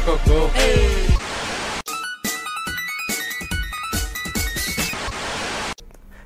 [0.00, 0.50] Gol.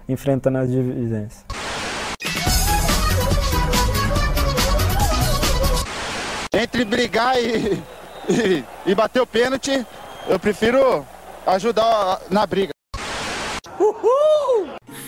[0.09, 1.45] enfrentando as divisões.
[6.53, 7.83] Entre brigar e,
[8.31, 9.85] e, e bater o pênalti,
[10.29, 11.05] eu prefiro
[11.47, 12.71] ajudar na briga.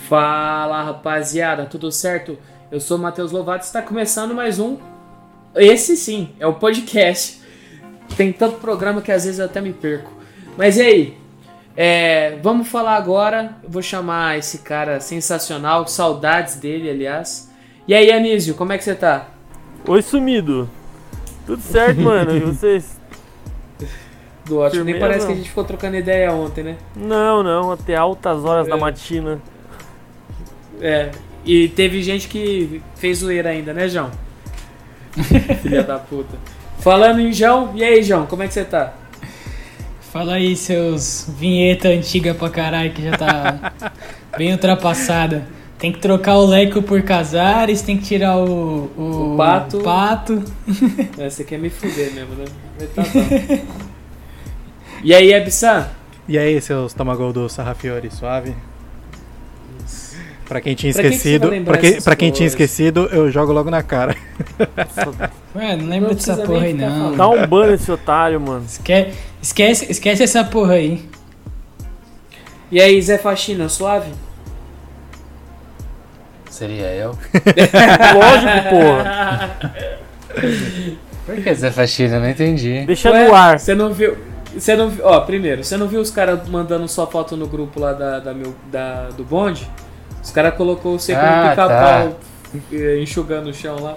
[0.08, 2.38] Fala rapaziada, tudo certo?
[2.70, 4.78] Eu sou o Matheus Lovato e está começando mais um.
[5.54, 7.40] Esse sim, é o podcast.
[8.18, 10.12] Tem tanto programa que às vezes eu até me perco.
[10.56, 11.18] Mas e aí?
[11.76, 13.54] É, vamos falar agora.
[13.62, 17.48] Eu vou chamar esse cara sensacional, saudades dele, aliás.
[17.86, 19.28] E aí, Anísio, como é que você tá?
[19.86, 20.68] Oi, sumido.
[21.46, 22.36] Tudo certo, mano.
[22.36, 22.98] E vocês?
[24.44, 24.82] Do ótimo.
[24.82, 24.98] Nem Firmeza.
[24.98, 26.76] parece que a gente ficou trocando ideia ontem, né?
[26.96, 28.70] Não, não, até altas horas É.
[28.70, 29.40] da matina.
[30.80, 31.10] É.
[31.44, 34.10] E teve gente que fez zoeira ainda, né, João?
[35.62, 36.36] Filha da puta.
[36.88, 38.94] Falando em João, e aí, João, como é que você tá?
[40.10, 43.72] Fala aí, seus vinheta antiga pra caralho que já tá
[44.38, 45.46] bem ultrapassada.
[45.78, 49.80] Tem que trocar o Leco por Casares, tem que tirar o, o, O Pato.
[49.80, 50.42] pato.
[51.18, 52.46] É, Você quer me fuder mesmo, né?
[52.94, 53.02] Tá.
[55.04, 55.88] E aí, Ebsan?
[56.26, 58.54] E aí, seus Tamagol do Sarrafiori, suave?
[60.48, 63.06] Pra quem tinha Pra que que esquecido, lembrar pra, quem, essas pra quem tinha esquecido,
[63.12, 64.16] eu jogo logo na cara.
[65.54, 67.14] Ué, não lembro Não dessa porra aí ficar não.
[67.16, 68.64] Dá um ban nesse otário, mano.
[68.64, 71.06] Esque- esquece, esquece essa porra aí.
[72.72, 74.10] E aí, Zé Faxina, suave?
[76.50, 77.10] Seria eu?
[78.14, 79.58] Lógico, porra.
[81.26, 82.16] Por que Zé Faxina?
[82.16, 82.84] Eu não entendi.
[82.86, 83.60] Deixa Ué, no ar.
[83.60, 84.16] Você não viu.
[84.56, 85.04] Você não viu.
[85.04, 88.32] Ó, primeiro, você não viu os caras mandando sua foto no grupo lá da, da
[88.32, 89.68] meu, da, do bonde?
[90.28, 92.20] Os caras colocou você Ah, um pica-pau
[92.70, 93.96] eh, enxugando o chão lá.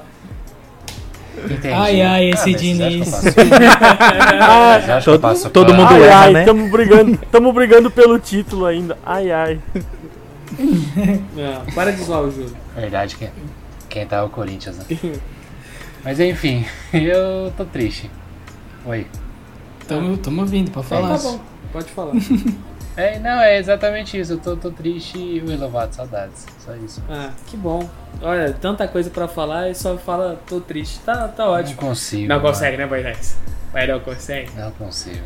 [1.44, 1.68] Entendi.
[1.74, 3.12] Ai, ai, esse Ah, que eu Diniz.
[5.04, 6.46] Todo- passo todo mundo Ai, erra, ai, né?
[6.46, 8.98] tamo brigando, tamo brigando pelo título ainda.
[9.06, 9.60] Ai, ai.
[10.58, 12.56] Não, para de zoar o Júlio.
[12.78, 13.30] Verdade, quem,
[13.90, 14.86] quem tá é o Corinthians, né?
[16.02, 18.10] Mas enfim, eu tô triste.
[18.86, 19.06] Oi.
[19.86, 21.18] Tamo, tamo ouvindo pra falar.
[21.18, 21.42] Tá bom,
[21.74, 22.14] pode falar.
[22.98, 24.34] É, não, é exatamente isso.
[24.34, 26.46] Eu tô, tô triste e o Lovato, saudades.
[26.60, 27.02] Só isso.
[27.10, 27.90] Ah, que bom.
[28.22, 31.00] Olha, tanta coisa pra falar e só fala, tô triste.
[31.00, 31.78] Tá, tá Não ótimo.
[31.78, 32.28] consigo.
[32.28, 32.48] Não mano.
[32.50, 33.38] consegue, né, Boinex?
[33.74, 34.52] Mas não consegue.
[34.58, 35.24] Não consigo.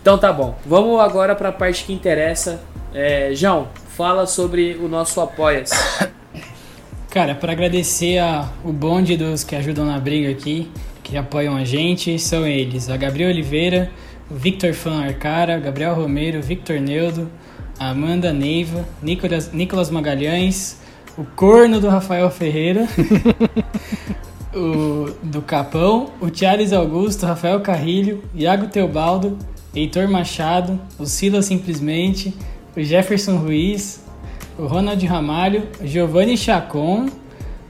[0.00, 0.56] Então tá bom.
[0.64, 2.60] Vamos agora pra parte que interessa.
[2.94, 5.74] É, João, fala sobre o nosso Apoia-se.
[7.10, 10.70] Cara, para agradecer a, o bonde dos que ajudam na briga aqui,
[11.02, 13.90] que apoiam a gente, são eles: a Gabriel Oliveira,
[14.30, 17.30] Victor Fan Arcara, Gabriel Romero, Victor Neudo,
[17.78, 20.80] Amanda Neiva, Nicolas, Nicolas Magalhães,
[21.16, 22.88] o corno do Rafael Ferreira,
[24.54, 29.38] o do Capão, o Thiales Augusto, Rafael Carrilho, Iago Teobaldo,
[29.74, 32.34] Heitor Machado, o Silas Simplesmente,
[32.76, 34.02] o Jefferson Ruiz,
[34.58, 37.08] o Ronald Ramalho, o Giovanni Chacon,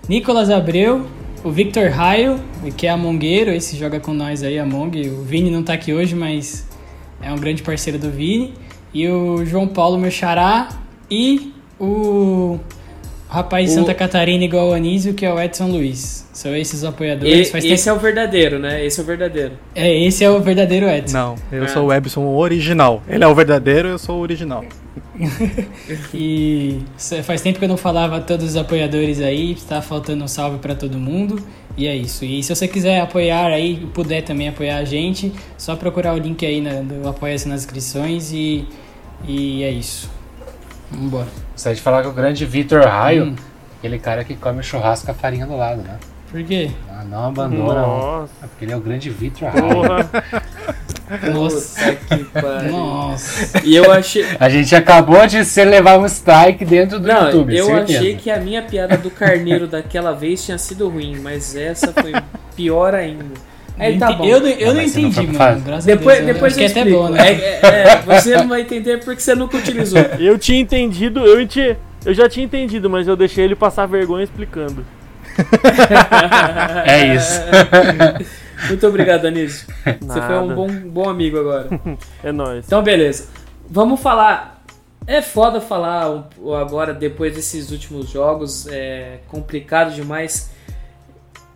[0.08, 1.04] Nicolas Abreu,
[1.44, 2.40] o Victor Raio,
[2.76, 5.08] que é Amongueiro, esse joga com nós aí, Among.
[5.10, 6.66] O Vini não tá aqui hoje, mas
[7.20, 8.54] é um grande parceiro do Vini.
[8.92, 10.68] E o João Paulo, meu xará,
[11.10, 12.58] e o
[13.28, 16.26] rapaz de O- Santa Catarina igual o Anísio, que é o Edson Luiz.
[16.32, 17.48] São esses os apoiadores.
[17.48, 18.84] E- Faz esse tempo- é o verdadeiro, né?
[18.84, 19.52] Esse é o verdadeiro.
[19.74, 21.16] é, esse é o verdadeiro Edson.
[21.16, 21.68] Não, eu Ah.
[21.68, 23.02] sou o Webson original.
[23.08, 24.64] Ele é o verdadeiro, eu sou o original.
[26.14, 26.78] E
[27.22, 30.58] faz tempo que eu não falava a todos os apoiadores aí, está faltando um salve
[30.58, 31.40] para todo mundo.
[31.76, 32.24] E é isso.
[32.24, 36.18] E se você quiser apoiar aí, e puder também apoiar a gente, só procurar o
[36.18, 38.64] link aí na, do Apoia-se nas inscrições e,
[39.28, 40.10] e é isso.
[40.90, 41.26] Vambora.
[41.52, 43.36] Gostaria de falar que o grande Vitor Raio, Hum.
[43.78, 45.96] aquele cara que come o churrasco com a farinha do lado, né?
[46.30, 46.70] Por quê?
[46.90, 47.82] Ah, Não abandona.
[47.82, 49.68] Nossa, É porque ele é o grande Vitor Raio.
[49.68, 50.10] porra.
[51.32, 51.92] Nossa.
[51.94, 52.72] Que pariu.
[52.72, 53.60] Nossa.
[53.64, 54.26] E eu achei.
[54.40, 57.98] A gente acabou de se levar um strike dentro do Não, YouTube, eu certeza.
[58.00, 62.12] achei que a minha piada do carneiro daquela vez tinha sido ruim, mas essa foi
[62.56, 63.24] pior ainda.
[63.78, 64.24] Aí tá bom.
[64.24, 65.60] Eu, não- eu Não, não não entendi, foi mano.
[65.60, 66.28] Graças Depois, a Deus.
[66.28, 67.28] eu depois eu que é até bom, né?
[67.28, 69.98] É, é, é, você não vai entender porque você nunca utilizou.
[70.18, 74.24] Eu tinha entendido, eu, tinha, eu já tinha entendido, mas eu deixei ele passar vergonha
[74.24, 74.84] explicando.
[76.86, 77.40] É isso.
[78.68, 79.66] Muito obrigado, Anísio.
[80.00, 81.68] Você foi um bom, bom amigo agora.
[82.24, 82.64] É nóis.
[82.66, 83.28] Então, beleza.
[83.68, 84.62] Vamos falar.
[85.06, 86.24] É foda falar
[86.60, 88.66] agora, depois desses últimos jogos.
[88.68, 90.50] É complicado demais.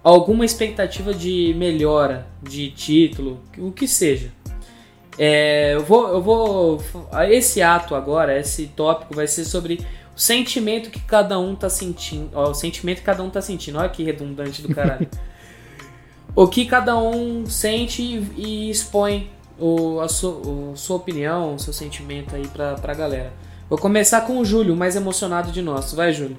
[0.02, 4.32] Alguma expectativa de melhora, de título, o que seja.
[5.18, 6.08] É, eu vou.
[6.08, 6.82] Eu vou.
[7.28, 9.84] Esse ato agora, esse tópico vai ser sobre
[10.16, 12.30] o sentimento que cada um tá sentindo.
[12.32, 13.78] Ó, o sentimento que cada um tá sentindo.
[13.78, 15.06] Olha que redundante do caralho.
[16.34, 21.58] o que cada um sente e, e expõe o, a sua, o- sua opinião, o
[21.58, 23.32] seu sentimento aí pra, pra galera.
[23.68, 25.92] Vou começar com o Júlio, o mais emocionado de nós.
[25.92, 26.38] Vai, Júlio.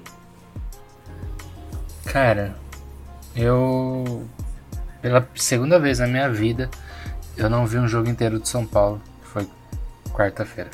[2.04, 2.56] Cara,
[3.36, 4.26] eu.
[5.00, 6.70] Pela segunda vez na minha vida,
[7.36, 9.00] eu não vi um jogo inteiro de São Paulo.
[9.22, 9.48] que Foi
[10.12, 10.70] quarta-feira.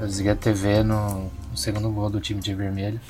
[0.00, 3.00] Eu desliguei a TV no, no segundo gol do time de vermelho.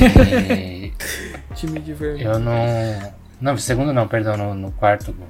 [0.00, 0.92] E
[1.54, 2.28] Time de vermelho.
[2.32, 3.12] eu não.
[3.40, 5.26] Não, segundo não, perdão, no, no quarto gol.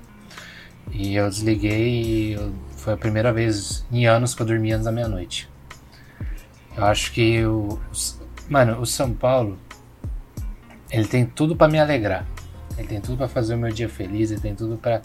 [0.90, 4.84] E eu desliguei e eu- foi a primeira vez em anos que eu dormi antes
[4.86, 5.48] da meia-noite.
[6.76, 7.78] Eu acho que o.
[8.48, 9.58] Mano, o São Paulo.
[10.90, 12.26] Ele tem tudo pra me alegrar.
[12.76, 14.30] Ele tem tudo pra fazer o meu dia feliz.
[14.30, 15.00] Ele tem tudo pra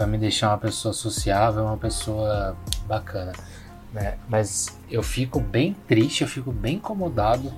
[0.00, 2.56] pra me deixar uma pessoa sociável, uma pessoa
[2.86, 3.32] bacana.
[3.92, 4.14] Né?
[4.28, 7.52] Mas eu fico bem triste, eu fico bem incomodado.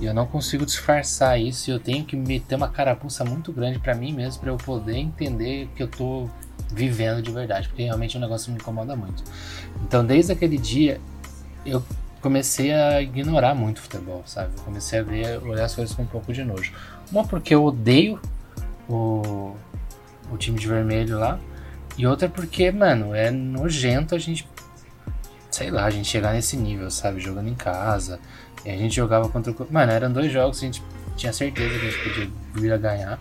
[0.00, 1.70] E eu não consigo disfarçar isso.
[1.70, 5.68] Eu tenho que meter uma carapuça muito grande pra mim mesmo, pra eu poder entender
[5.76, 6.30] que eu tô
[6.72, 7.68] vivendo de verdade.
[7.68, 9.22] Porque realmente o negócio me incomoda muito.
[9.82, 10.98] Então, desde aquele dia,
[11.66, 11.84] eu
[12.22, 14.52] comecei a ignorar muito o futebol, sabe?
[14.64, 16.72] Comecei a ver, olhar as coisas com um pouco de nojo.
[17.12, 18.18] Uma porque eu odeio
[18.88, 19.54] o,
[20.30, 21.38] o time de vermelho lá.
[21.98, 24.48] E outra porque, mano, é nojento a gente,
[25.50, 27.20] sei lá, a gente chegar nesse nível, sabe?
[27.20, 28.18] Jogando em casa.
[28.64, 29.66] E a gente jogava contra o.
[29.70, 30.82] Mano, eram dois jogos que a gente
[31.14, 33.18] tinha certeza que a gente podia vir a ganhar.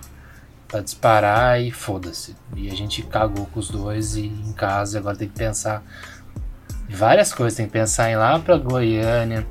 [0.70, 2.34] Pra disparar e foda-se.
[2.56, 5.84] E a gente cagou com os dois e em casa agora tem que pensar
[6.90, 7.58] várias coisas.
[7.58, 9.46] Tem que pensar em ir lá pra Goiânia,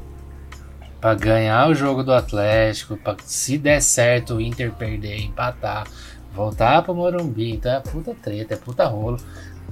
[1.00, 5.87] pra ganhar o jogo do Atlético, pra se der certo o Inter perder, empatar,
[6.32, 7.52] voltar pro Morumbi.
[7.52, 9.17] Então é puta treta, é puta rolo.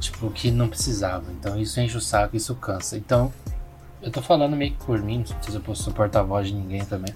[0.00, 1.24] Tipo, que não precisava.
[1.32, 2.96] Então isso enche o saco, isso cansa.
[2.96, 3.32] Então,
[4.00, 6.46] eu tô falando meio que por mim, não sei se eu posso suportar a voz
[6.46, 7.12] de ninguém também.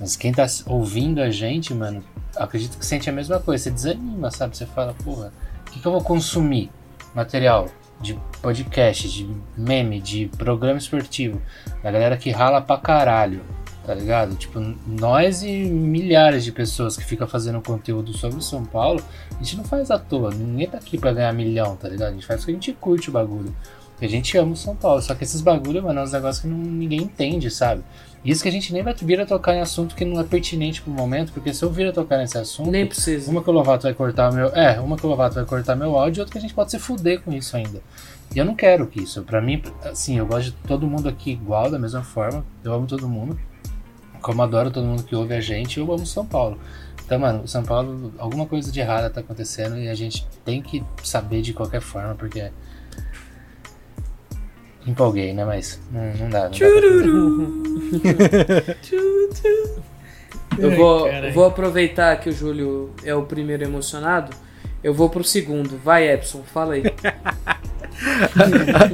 [0.00, 2.02] Mas quem tá ouvindo a gente, mano,
[2.36, 3.64] acredito que sente a mesma coisa.
[3.64, 4.56] Você desanima, sabe?
[4.56, 5.32] Você fala, porra,
[5.66, 6.70] o que, que eu vou consumir?
[7.14, 7.68] Material
[8.00, 11.40] de podcast, de meme, de programa esportivo.
[11.82, 13.40] Da galera que rala pra caralho,
[13.84, 14.34] tá ligado?
[14.36, 19.56] Tipo, nós e milhares de pessoas que ficam fazendo conteúdo sobre São Paulo, a gente
[19.56, 20.30] não faz à toa.
[20.30, 22.10] Ninguém tá aqui pra ganhar milhão, tá ligado?
[22.10, 23.54] A gente faz porque a gente curte o bagulho.
[24.00, 25.02] A gente ama o São Paulo.
[25.02, 27.82] Só que esses bagulho, mano, é uns negócios que não- ninguém entende, sabe?
[28.24, 30.82] Isso que a gente nem vai vir a tocar em assunto que não é pertinente
[30.82, 33.30] pro momento, porque se eu vir a tocar nesse assunto, Nem precisa.
[33.30, 34.48] uma que o Lovato vai cortar meu.
[34.48, 36.70] É, uma que o Lovato vai cortar meu áudio e outra que a gente pode
[36.70, 37.80] se fuder com isso ainda.
[38.34, 39.22] E eu não quero que isso.
[39.22, 42.44] Pra mim, assim, eu gosto de todo mundo aqui igual, da mesma forma.
[42.62, 43.38] Eu amo todo mundo.
[44.20, 46.58] Como adoro todo mundo que ouve a gente, eu amo São Paulo.
[47.06, 50.84] Então, mano, São Paulo, alguma coisa de errada tá acontecendo e a gente tem que
[51.02, 52.50] saber de qualquer forma, porque.
[54.88, 55.44] Empolguei, né?
[55.44, 56.44] Mas não, não dá.
[56.44, 56.58] Não dá
[60.58, 64.34] Eu vou, Ai, vou aproveitar que o Júlio é o primeiro emocionado.
[64.82, 65.78] Eu vou pro segundo.
[65.84, 66.82] Vai, Epson, fala aí.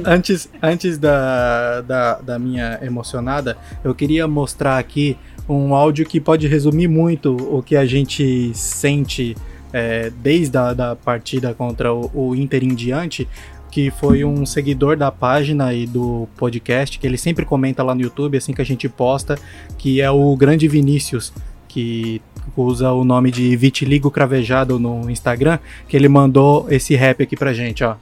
[0.05, 6.47] antes antes da, da, da minha emocionada, eu queria mostrar aqui um áudio que pode
[6.47, 9.35] resumir muito o que a gente sente
[9.71, 13.27] é, desde a da partida contra o, o Inter em diante,
[13.75, 17.99] que foi um seguidor da página e do podcast, que ele sempre comenta lá no
[17.99, 19.37] YouTube, assim que a gente posta,
[19.77, 21.33] que é o Grande Vinícius,
[21.67, 22.21] que
[22.55, 27.53] usa o nome de Vitiligo Cravejado no Instagram, que ele mandou esse rap aqui pra
[27.53, 27.97] gente, ó.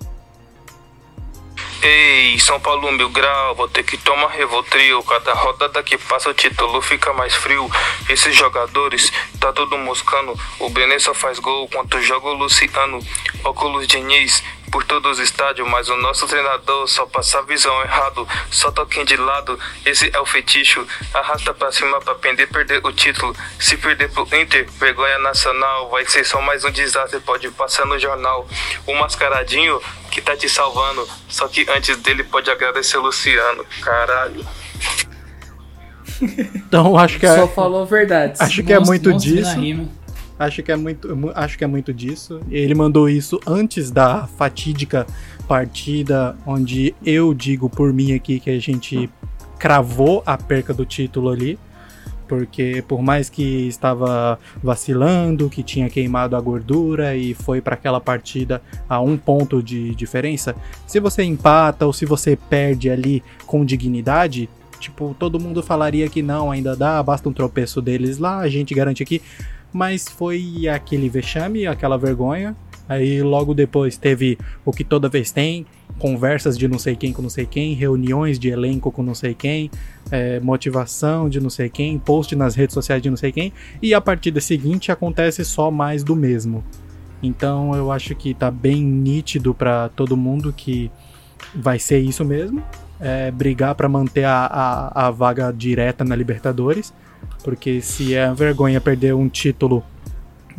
[1.81, 5.01] Ei, São Paulo mil grau, vou ter que tomar Revotril.
[5.01, 7.67] Cada rodada que passa o título fica mais frio.
[8.07, 10.39] Esses jogadores, tá tudo moscando.
[10.59, 12.99] O Benê só faz gol quanto joga o Luciano.
[13.43, 18.27] Óculos Diniz por todos os estádios, mas o nosso treinador só passa a visão errado.
[18.49, 20.85] Só toquinho de lado, esse é o feticho.
[21.13, 23.35] Arrasta pra cima pra pender perder o título.
[23.59, 25.89] Se perder pro Inter, vergonha nacional.
[25.89, 28.47] Vai ser só mais um desastre, pode passar no jornal.
[28.87, 29.79] O mascaradinho
[30.09, 31.07] que tá te salvando.
[31.29, 33.65] Só que antes dele pode agradecer o Luciano.
[33.81, 34.45] Caralho.
[36.55, 38.39] Então acho que é, Só falou verdades.
[38.39, 39.93] acho que é Monstro- muito monstro disso.
[40.45, 42.39] Acho que é muito, mu- acho que é muito disso.
[42.49, 45.07] Ele mandou isso antes da fatídica
[45.47, 49.09] partida, onde eu digo por mim aqui que a gente
[49.57, 51.57] cravou a perca do título ali,
[52.27, 58.01] porque por mais que estava vacilando, que tinha queimado a gordura e foi para aquela
[58.01, 60.55] partida a um ponto de diferença,
[60.87, 66.21] se você empata ou se você perde ali com dignidade, tipo, todo mundo falaria que
[66.21, 69.21] não, ainda dá, basta um tropeço deles lá, a gente garante aqui.
[69.73, 72.55] Mas foi aquele vexame, aquela vergonha.
[72.87, 75.65] Aí logo depois teve o que toda vez tem,
[75.97, 79.33] conversas de não sei quem com não sei quem, reuniões de elenco com não sei
[79.33, 79.71] quem,
[80.11, 83.93] é, motivação de não sei quem, post nas redes sociais de não sei quem, e
[83.93, 86.63] a partida seguinte acontece só mais do mesmo.
[87.21, 90.91] Então eu acho que tá bem nítido para todo mundo que
[91.55, 92.61] vai ser isso mesmo.
[92.99, 96.93] É, brigar para manter a, a, a vaga direta na Libertadores.
[97.43, 99.83] Porque se é vergonha perder um título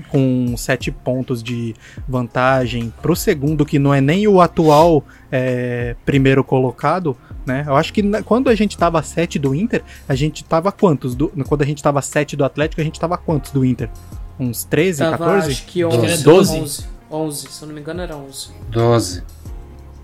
[0.08, 1.74] com sete pontos de
[2.08, 7.64] vantagem pro segundo, que não é nem o atual é, primeiro colocado, né?
[7.66, 11.14] Eu acho que na, quando a gente tava sete do Inter, a gente tava quantos?
[11.14, 13.88] Do, quando a gente tava sete do Atlético, a gente tava quantos do Inter?
[14.38, 15.50] Uns 13, Tava, 14?
[15.52, 16.24] Acho que 11.
[16.24, 16.58] 12?
[16.58, 16.86] 11.
[17.10, 18.48] 11, se eu não me engano era 11.
[18.68, 19.22] 12.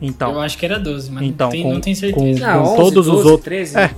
[0.02, 2.46] Então, Eu acho que era 12, mas Então, não, tem, com- não tenho com- certeza.
[2.50, 3.90] Ah, Com 11, todos os 12, outros- 13, é.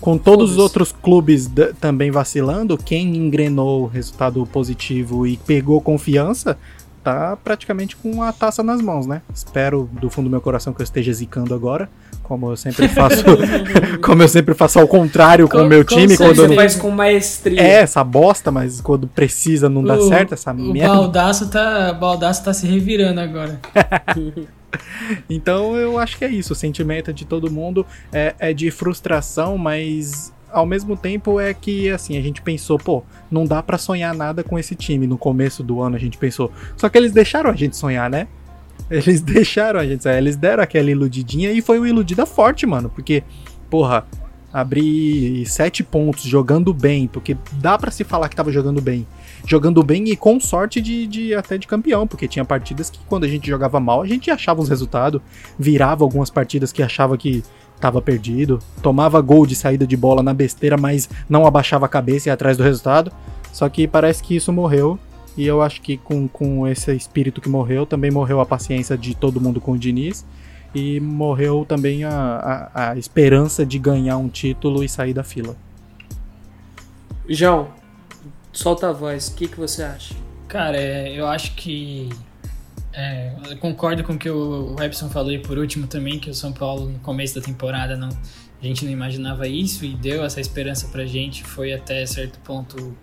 [0.00, 1.48] com todos os outros clubes
[1.80, 6.58] também vacilando, quem engrenou o resultado positivo e pegou confiança,
[7.04, 9.22] tá praticamente com a taça nas mãos, né?
[9.32, 11.88] Espero do fundo do meu coração que eu esteja zicando agora,
[12.24, 13.22] como eu sempre faço,
[14.02, 16.34] como eu sempre faço ao contrário com o Com- meu com time certeza.
[16.34, 17.60] quando não- faz com maestria.
[17.62, 20.92] é essa bosta, mas quando precisa não dá O- certo essa O merda.
[20.94, 23.60] Baldaço tá, o Baldaço tá se revirando agora.
[25.28, 26.52] Então eu acho que é isso.
[26.52, 31.90] O sentimento de todo mundo é, é de frustração, mas ao mesmo tempo é que
[31.90, 35.06] assim, a gente pensou, pô, não dá pra sonhar nada com esse time.
[35.06, 36.52] No começo do ano a gente pensou.
[36.76, 38.28] Só que eles deixaram a gente sonhar, né?
[38.90, 40.18] Eles deixaram a gente sonhar.
[40.18, 42.88] Eles deram aquela iludidinha e foi uma iludida forte, mano.
[42.88, 43.22] Porque,
[43.70, 44.06] porra,
[44.52, 49.06] abrir sete pontos jogando bem, porque dá pra se falar que tava jogando bem.
[49.48, 53.24] Jogando bem e com sorte de, de até de campeão, porque tinha partidas que quando
[53.24, 55.22] a gente jogava mal, a gente achava uns resultados,
[55.58, 57.42] virava algumas partidas que achava que
[57.80, 62.28] tava perdido, tomava gol de saída de bola na besteira, mas não abaixava a cabeça
[62.28, 63.10] e ia atrás do resultado.
[63.50, 64.98] Só que parece que isso morreu.
[65.34, 69.16] E eu acho que com, com esse espírito que morreu, também morreu a paciência de
[69.16, 70.26] todo mundo com o Diniz.
[70.74, 72.10] E morreu também a,
[72.74, 75.56] a, a esperança de ganhar um título e sair da fila.
[77.26, 77.68] João,
[78.52, 79.28] solta a voz.
[79.28, 80.14] O que, que você acha?
[80.46, 82.08] Cara, é, eu acho que.
[82.92, 86.34] é, eu concordo com o que o Webson falou e por último também, que o
[86.34, 90.40] São Paulo no começo da temporada não, a gente não imaginava isso e deu essa
[90.40, 91.44] esperança pra gente.
[91.44, 92.96] Foi até certo ponto,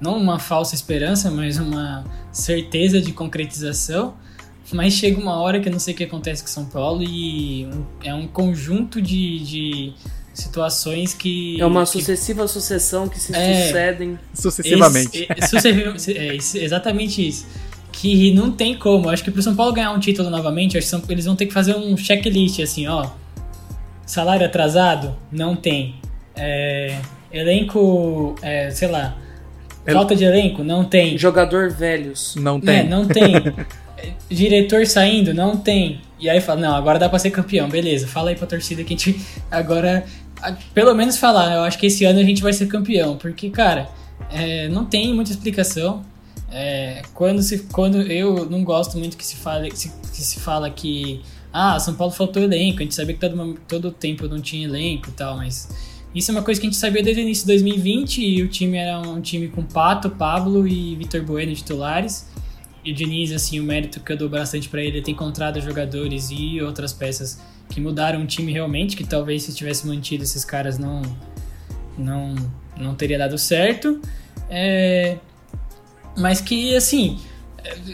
[0.00, 4.14] não uma falsa esperança, mas uma certeza de concretização.
[4.72, 7.66] Mas chega uma hora que eu não sei o que acontece com São Paulo e
[7.66, 9.94] um- é um conjunto de, de
[10.36, 11.60] situações que.
[11.60, 13.66] É uma que sucessiva sucessão que se É.
[13.66, 14.18] sucedem.
[14.34, 15.24] Sucessivamente.
[15.24, 17.46] esse- esse- sucessiv- é, isso- exatamente isso.
[17.92, 19.08] Que não tem como.
[19.08, 21.46] Acho que pro São Paulo ganhar um título novamente, acho que são- eles vão ter
[21.46, 23.08] que fazer um checklist assim, ó.
[24.04, 25.16] Salário atrasado?
[25.32, 25.94] Não tem.
[26.36, 26.98] É,
[27.32, 29.16] elenco, é, sei lá.
[29.86, 30.62] El- Falta de elenco?
[30.62, 31.16] Não tem.
[31.16, 32.34] Jogador velhos.
[32.36, 32.86] Não tem.
[32.88, 33.36] não tem.
[33.96, 35.32] É, Diretor saindo?
[35.32, 36.00] Não tem.
[36.20, 38.06] E aí fala, não, agora dá pra ser campeão, beleza.
[38.06, 40.04] Fala aí pra torcida que a gente agora.
[40.74, 43.16] Pelo menos falar, eu acho que esse ano a gente vai ser campeão.
[43.16, 43.88] Porque, cara,
[44.30, 46.04] é, não tem muita explicação.
[46.50, 50.70] É, quando, se, quando eu não gosto muito que se fale se, que se fala
[50.70, 51.20] que
[51.52, 55.08] ah, São Paulo faltou elenco, a gente sabia que todo, todo tempo não tinha elenco
[55.08, 55.68] e tal, mas
[56.14, 58.48] isso é uma coisa que a gente sabia desde o início de 2020 e o
[58.48, 62.28] time era um time com Pato, Pablo e Vitor Bueno titulares.
[62.84, 65.60] E o Diniz, assim, o mérito que eu dou bastante pra ele é ter encontrado
[65.60, 67.38] jogadores e outras peças
[67.68, 71.02] que mudaram o time realmente, que talvez se tivesse mantido esses caras não
[71.98, 72.34] não
[72.76, 74.00] não teria dado certo.
[74.48, 75.16] É,
[76.16, 77.18] mas que, assim,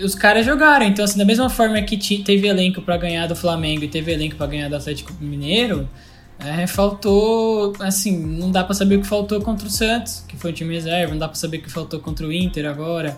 [0.02, 0.87] os caras jogaram.
[0.87, 4.37] Então, assim, da mesma forma que teve elenco pra ganhar do Flamengo e teve elenco
[4.37, 5.88] pra ganhar do Atlético Mineiro,
[6.38, 10.50] é, faltou, assim, não dá pra saber o que faltou contra o Santos, que foi
[10.50, 13.17] um time reserva, não dá pra saber o que faltou contra o Inter agora,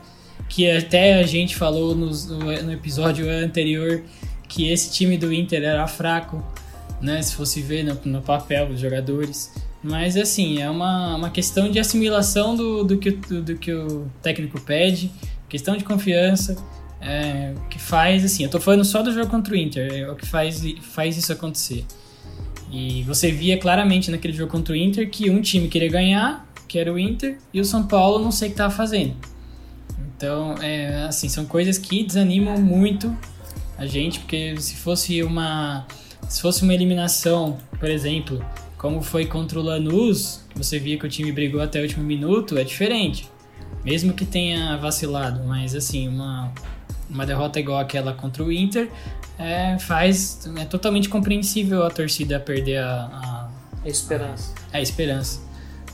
[0.49, 4.03] que até a gente falou no, no episódio anterior
[4.49, 6.45] que esse time do Inter era fraco,
[7.01, 9.53] né, se fosse ver no, no papel dos jogadores.
[9.83, 14.11] Mas assim, é uma, uma questão de assimilação do, do, que, do, do que o
[14.23, 15.11] técnico pede,
[15.49, 16.57] questão de confiança,
[17.01, 20.17] é, que faz assim, eu tô falando só do jogo contra o Inter, é o
[20.17, 21.85] que faz, faz isso acontecer.
[22.73, 26.79] E você via claramente naquele jogo contra o Inter que um time queria ganhar, que
[26.79, 29.15] era o Inter, e o São Paulo não sei o que tava fazendo.
[30.17, 33.15] Então, é, assim, são coisas que desanimam muito
[33.79, 35.87] a gente, porque se fosse uma
[36.29, 38.45] se fosse uma eliminação, por exemplo,
[38.79, 42.57] como foi contra o Lanús, você via que o time brigou até o último minuto,
[42.57, 43.29] é diferente.
[43.85, 46.51] Mesmo que tenha vacilado, mas assim, uma,
[47.11, 48.91] uma derrota igual aquela contra o Inter
[49.39, 50.49] é, faz.
[50.59, 53.51] É totalmente compreensível a torcida perder a, a,
[53.85, 54.55] A esperança.
[54.73, 55.41] a esperança.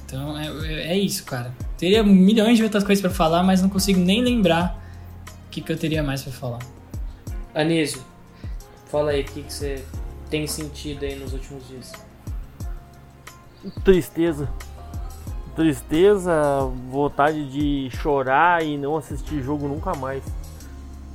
[0.06, 1.52] Então é, é- é isso, cara.
[1.76, 4.80] Teria milhões de outras coisas pra falar, mas não consigo nem lembrar
[5.46, 6.60] o que, que eu teria mais pra falar.
[7.54, 8.02] Anísio,
[8.87, 9.85] fala aí o que, que você
[10.28, 11.92] tem sentido aí nos últimos dias.
[13.85, 14.49] Tristeza.
[15.54, 16.33] Tristeza,
[16.88, 20.23] vontade de chorar e não assistir jogo nunca mais.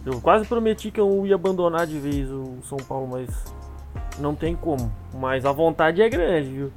[0.06, 3.30] Eu quase prometi que eu ia abandonar de vez o São Paulo, mas
[4.20, 4.92] não tem como.
[5.13, 6.72] Mas a vontade é grande, viu?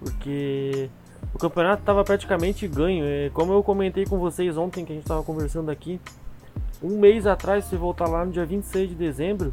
[0.00, 0.90] Porque
[1.32, 3.04] o campeonato estava praticamente ganho.
[3.04, 6.00] É, como eu comentei com vocês ontem que a gente estava conversando aqui,
[6.86, 9.52] um mês atrás, se voltar lá no dia 26 de dezembro,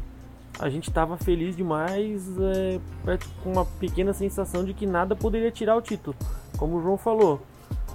[0.58, 5.50] a gente estava feliz demais, é, prati- com uma pequena sensação de que nada poderia
[5.50, 6.14] tirar o título.
[6.56, 7.40] Como o João falou,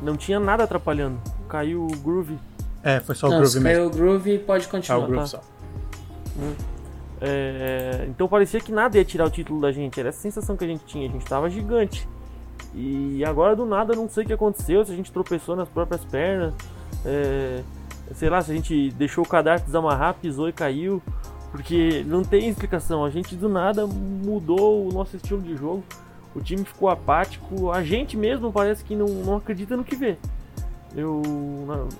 [0.01, 1.19] não tinha nada atrapalhando.
[1.47, 2.37] Caiu o Groove.
[2.83, 3.69] É, foi só o Não, Groove se mesmo.
[3.77, 4.99] caiu o Groove, pode É o continuar.
[5.07, 5.25] Groove tá.
[5.25, 5.41] só.
[7.21, 9.99] É, então parecia que nada ia tirar o título da gente.
[9.99, 11.07] Era essa sensação que a gente tinha.
[11.07, 12.07] A gente tava gigante.
[12.73, 14.85] E agora do nada, não sei o que aconteceu.
[14.85, 16.53] Se a gente tropeçou nas próprias pernas.
[17.05, 17.61] é,
[18.13, 21.01] sei lá, se a gente deixou o cadastro desamarrar, pisou e caiu.
[21.51, 23.03] Porque não tem explicação.
[23.03, 25.83] A gente do nada mudou o nosso estilo de jogo.
[26.35, 27.71] O time ficou apático.
[27.71, 30.15] A gente mesmo parece que não, não acredita no que vê.
[30.95, 31.21] Eu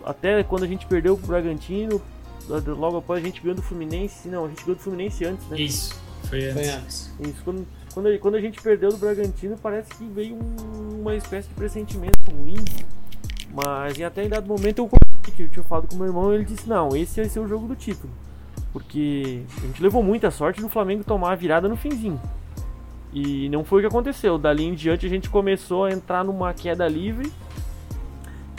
[0.06, 2.02] até quando a gente perdeu pro Bragantino,
[2.48, 5.60] logo após a gente ganhou do Fluminense, não, a gente ganhou do Fluminense antes, né?
[5.62, 5.96] Isso,
[6.28, 6.54] foi antes.
[6.56, 7.12] Foi antes.
[7.20, 11.16] Isso, quando, quando, a- quando a gente perdeu do Bragantino, parece que veio um- uma
[11.16, 12.56] espécie de pressentimento ruim.
[13.54, 14.90] Mas em até em dado momento eu
[15.38, 17.68] eu tinha falado com meu irmão e ele disse, não, esse vai ser o jogo
[17.68, 18.12] do título.
[18.74, 22.20] Porque a gente levou muita sorte do Flamengo tomar a virada no finzinho.
[23.12, 24.38] E não foi o que aconteceu.
[24.38, 27.32] Dali em diante a gente começou a entrar numa queda livre.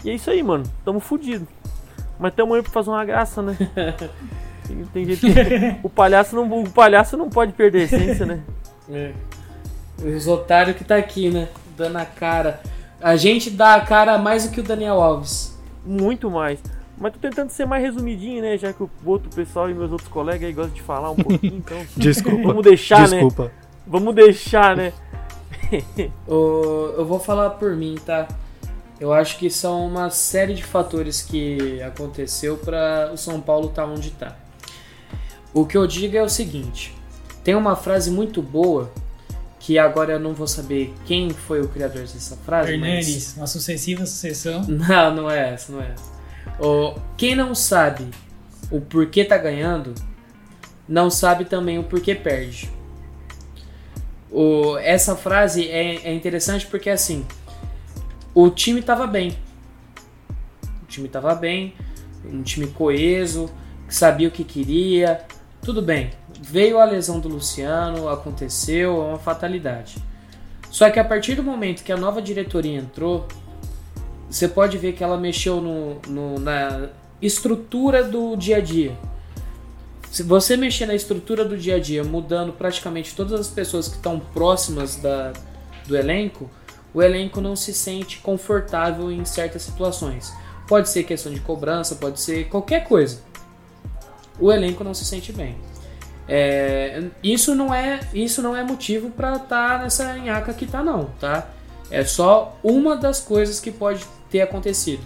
[0.04, 0.64] E é isso aí, mano.
[0.84, 1.46] Tamo fudido.
[2.18, 3.56] Mas tamo aí pra fazer uma graça, né?
[4.66, 5.80] Tem, tem gente que...
[5.82, 8.40] o, palhaço não, o palhaço não pode perder a essência, né?
[8.88, 9.12] É.
[10.00, 11.48] Os otários que tá aqui, né?
[11.76, 12.60] Dando a cara.
[13.00, 15.58] A gente dá a cara mais do que o Daniel Alves.
[15.84, 16.60] Muito mais.
[16.98, 18.58] Mas tô tentando ser mais resumidinho, né?
[18.58, 21.56] Já que o outro pessoal e meus outros colegas aí gostam de falar um pouquinho,
[21.56, 21.78] então.
[21.96, 22.48] Desculpa.
[22.48, 23.16] Vamos deixar, né?
[23.16, 23.50] Desculpa.
[23.86, 24.92] Vamos deixar, né?
[26.28, 28.28] Eu vou falar por mim, tá?
[29.00, 33.86] Eu acho que são uma série de fatores que aconteceu para o São Paulo estar
[33.86, 34.36] onde tá.
[35.54, 36.94] O que eu digo é o seguinte:
[37.42, 38.90] tem uma frase muito boa
[39.60, 43.46] que agora eu não vou saber quem foi o criador dessa frase, mas Hernandes, uma
[43.46, 44.64] sucessiva sucessão.
[44.66, 46.10] Não, não é essa, não é essa.
[47.16, 48.08] Quem não sabe
[48.70, 49.94] o porquê tá ganhando,
[50.88, 52.70] não sabe também o porquê perde.
[54.30, 57.26] O, essa frase é, é interessante porque assim,
[58.34, 59.36] o time tava bem.
[60.82, 61.74] O time tava bem,
[62.24, 63.50] um time coeso,
[63.86, 65.22] que sabia o que queria,
[65.60, 66.10] tudo bem.
[66.42, 69.96] Veio a lesão do Luciano, aconteceu, é uma fatalidade.
[70.70, 73.26] Só que a partir do momento que a nova diretoria entrou,
[74.30, 76.88] você pode ver que ela mexeu no, no- na
[77.20, 78.96] estrutura do dia a dia.
[80.10, 83.96] Se você mexer na estrutura do dia a dia, mudando praticamente todas as pessoas que
[83.96, 85.32] estão próximas da,
[85.86, 86.50] do elenco,
[86.94, 90.32] o elenco não se sente confortável em certas situações.
[90.66, 93.20] Pode ser questão de cobrança, pode ser qualquer coisa.
[94.38, 95.56] O elenco não se sente bem.
[96.32, 101.06] É, isso não é isso não é motivo para estar nessa nhaca que tá não,
[101.18, 101.48] tá?
[101.90, 105.02] É só uma das coisas que pode ter acontecido.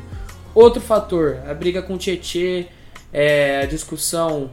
[0.55, 2.67] Outro fator, a briga com o Tietê,
[3.11, 4.51] é, a discussão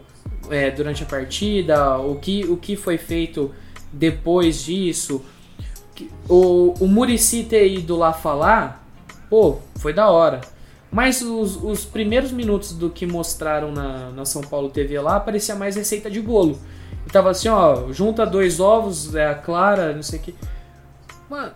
[0.49, 3.53] é, durante a partida, o que, o que foi feito
[3.91, 5.21] depois disso.
[6.29, 8.87] O, o Murici ter ido lá falar,
[9.29, 10.39] pô, foi da hora.
[10.91, 15.55] Mas os, os primeiros minutos do que mostraram na, na São Paulo TV lá parecia
[15.55, 16.59] mais receita de bolo.
[17.07, 20.35] E tava assim, ó, junta dois ovos, é a clara, não sei o que.
[21.29, 21.53] Mano,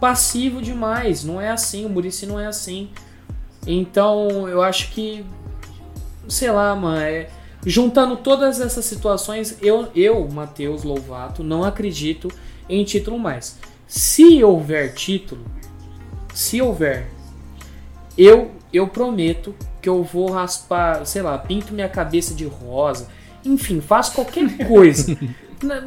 [0.00, 2.90] passivo demais, não é assim, o Murici não é assim.
[3.66, 5.26] Então eu acho que,
[6.28, 7.28] sei lá, mano, é,
[7.66, 12.30] juntando todas essas situações, eu, eu Matheus Louvato, não acredito
[12.68, 13.58] em título mais.
[13.88, 15.44] Se houver título,
[16.32, 17.08] se houver,
[18.18, 23.06] eu, eu prometo que eu vou raspar, sei lá, pinto minha cabeça de rosa,
[23.44, 25.16] enfim, faço qualquer coisa.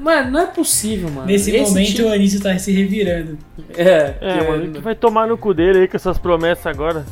[0.02, 1.28] Mano, não é possível, mano.
[1.28, 3.38] Nesse Esse momento time- o Anísio tá se revirando.
[3.76, 7.06] É, É, que- mano, que vai tomar no cu dele aí com essas promessas agora.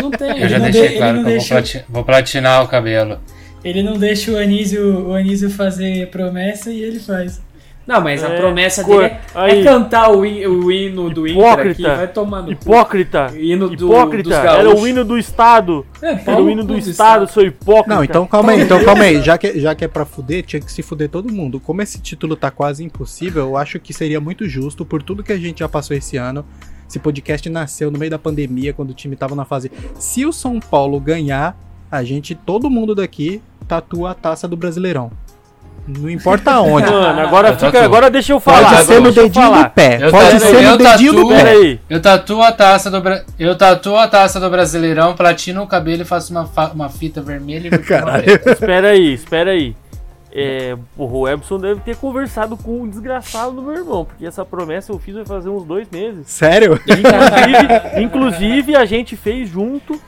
[0.00, 0.40] não tem.
[0.40, 3.20] Eu já não deixei de- claro que não eu vou, plati- vou platinar o cabelo.
[3.62, 7.40] Ele não deixa o Anísio, o Anísio fazer promessa e ele faz.
[7.86, 9.60] Não, mas a É, promessa cor- dele é, aí.
[9.60, 11.56] é cantar o, hin- o hino do Inter aqui.
[11.58, 11.96] Hipócrita.
[11.96, 12.52] Vai tomando.
[12.52, 13.32] Hipócrita.
[13.36, 14.28] Hino do- hipócrita.
[14.30, 15.84] dos Era o hino do Estado.
[16.00, 17.94] É, Era o no hino do cu Estado, seu hipócrita.
[17.94, 19.20] Não, então calma aí, então calma aí.
[19.20, 21.58] Já que, já que é pra fuder, tinha que se fuder todo mundo.
[21.58, 25.32] Como esse título tá quase impossível, eu acho que seria muito justo, por tudo que
[25.32, 26.44] a gente já passou esse ano.
[26.88, 29.72] Esse podcast nasceu no meio da pandemia, quando o time tava na fase.
[29.98, 31.56] Se o São Paulo ganhar,
[31.90, 35.10] a gente, todo mundo daqui, tatua a taça do Brasileirão.
[35.86, 36.86] Não importa onde.
[36.90, 37.84] Mano, agora, Eu fica, tatuo.
[37.84, 38.70] agora deixa eu falar.
[38.70, 39.62] Pode ser no dedinho falar.
[39.64, 39.98] do pé.
[40.00, 41.50] Eu Pode tatuo- ser no dedinho do tatuo- Pera pé.
[41.50, 41.80] aí.
[41.90, 43.02] Eu tatuo a taça do.
[43.38, 47.68] Eu tatuo a taça do Brasileirão, platino o cabelo e faço uma, uma fita vermelha
[47.68, 48.24] e Caralho.
[48.46, 49.74] Espera aí, espera aí.
[50.34, 54.46] É, porra, o Ebson deve ter conversado com o desgraçado do meu irmão, porque essa
[54.46, 56.26] promessa eu fiz vai fazer uns dois meses.
[56.26, 56.80] Sério?
[56.86, 60.00] Inclusive, inclusive a gente fez junto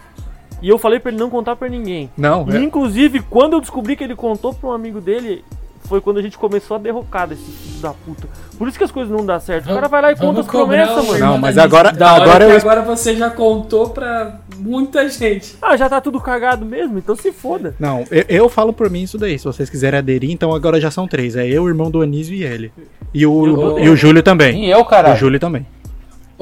[0.63, 2.11] e eu falei pra ele não contar pra ninguém.
[2.17, 5.45] Não, E, é- inclusive, quando eu descobri que ele contou pra um amigo dele,
[5.85, 8.27] foi quando a gente começou a derrocar desse filho da puta.
[8.59, 9.71] Por isso que as coisas não dão certo.
[9.71, 11.19] O cara vai lá e conta as promessas, o mano.
[11.19, 11.93] Não, mas agora.
[11.93, 15.57] Da hora agora que eu agora você já contou pra muita gente.
[15.61, 17.75] Ah, já tá tudo cagado mesmo, então se foda.
[17.79, 19.39] Não, eu, eu falo por mim isso daí.
[19.39, 21.37] Se vocês quiserem aderir, então agora já são três.
[21.37, 22.73] É eu, o irmão do Anísio e ele.
[23.13, 24.65] E o, Eu- e o Júlio também.
[24.67, 25.17] E eu, O caralho.
[25.19, 25.67] Júlio também.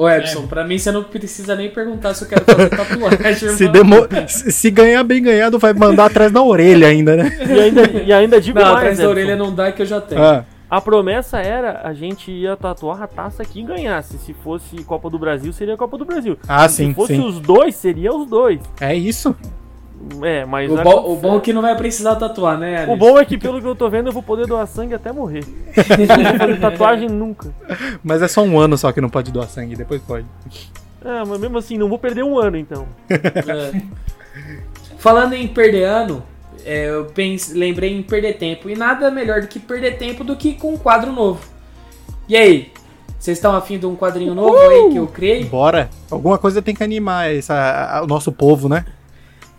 [0.03, 3.35] Ô, Edson, pra mim você não precisa nem perguntar se eu quero fazer tatuagem.
[3.55, 3.71] Se, irmão.
[3.71, 7.31] demo- se se ganhar bem ganhado, vai mandar atrás da orelha ainda, né?
[7.47, 9.11] E ainda, e ainda digo Não, mais, atrás da Edson.
[9.11, 10.21] orelha não dá que eu já tenho.
[10.21, 14.17] Ah, A promessa era a gente ia tatuar a taça que ganhasse.
[14.17, 16.37] Se fosse Copa do Brasil, seria Copa do Brasil.
[16.47, 17.25] Ah, Se sim, fosse sim.
[17.25, 18.59] os dois, seria os dois.
[18.81, 19.35] É isso.
[20.23, 20.71] É, mas.
[20.71, 22.97] O bom, o bom é que não vai precisar tatuar, né, o Alice?
[22.97, 25.43] bom é que, pelo que eu tô vendo, eu vou poder doar sangue até morrer.
[25.45, 27.53] não vou fazer tatuagem nunca.
[28.03, 30.25] Mas é só um ano só que não pode doar sangue, depois pode.
[31.05, 32.87] Ah, mas mesmo assim, não vou perder um ano então.
[33.09, 33.81] É.
[34.97, 36.23] Falando em perder ano,
[36.65, 38.69] é, eu pense, lembrei em perder tempo.
[38.69, 41.41] E nada melhor do que perder tempo do que com um quadro novo.
[42.27, 42.71] E aí?
[43.19, 45.43] Vocês estão afim de um quadrinho novo aí que eu criei?
[45.45, 45.89] Bora.
[46.11, 48.85] Alguma coisa tem que animar essa, a- o nosso povo, né?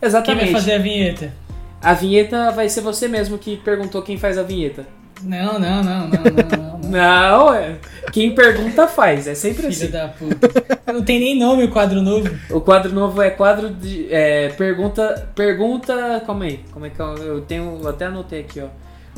[0.05, 0.53] Quem Exatamente.
[0.53, 1.33] vai fazer a vinheta?
[1.81, 4.87] A vinheta vai ser você mesmo que perguntou quem faz a vinheta.
[5.23, 6.59] Não, não, não, não, não, não.
[6.59, 6.75] não.
[6.85, 7.79] Não, é.
[8.13, 9.27] Quem pergunta faz.
[9.27, 9.91] É sempre Filho assim.
[9.91, 10.93] da puta.
[10.93, 12.29] Não tem nem nome o quadro novo.
[12.51, 14.07] O quadro novo é quadro de.
[14.13, 15.29] É, pergunta.
[15.35, 16.23] Pergunta.
[16.27, 16.61] Calma aí.
[16.71, 17.81] Como é que eu, eu tenho.
[17.83, 18.67] eu até anotei aqui, ó.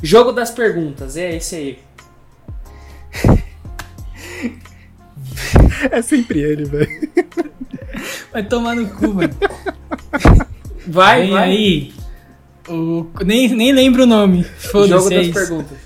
[0.01, 1.17] Jogo das perguntas.
[1.17, 1.79] É esse aí.
[5.91, 7.11] É sempre ele, velho.
[8.33, 9.35] Vai tomar no cu, mano.
[10.87, 11.43] Vai, Vem vai.
[11.45, 11.93] aí.
[12.69, 13.07] O...
[13.25, 14.45] Nem, nem lembro o nome.
[14.61, 15.15] Jogo Foda-se.
[15.15, 15.79] é das perguntas.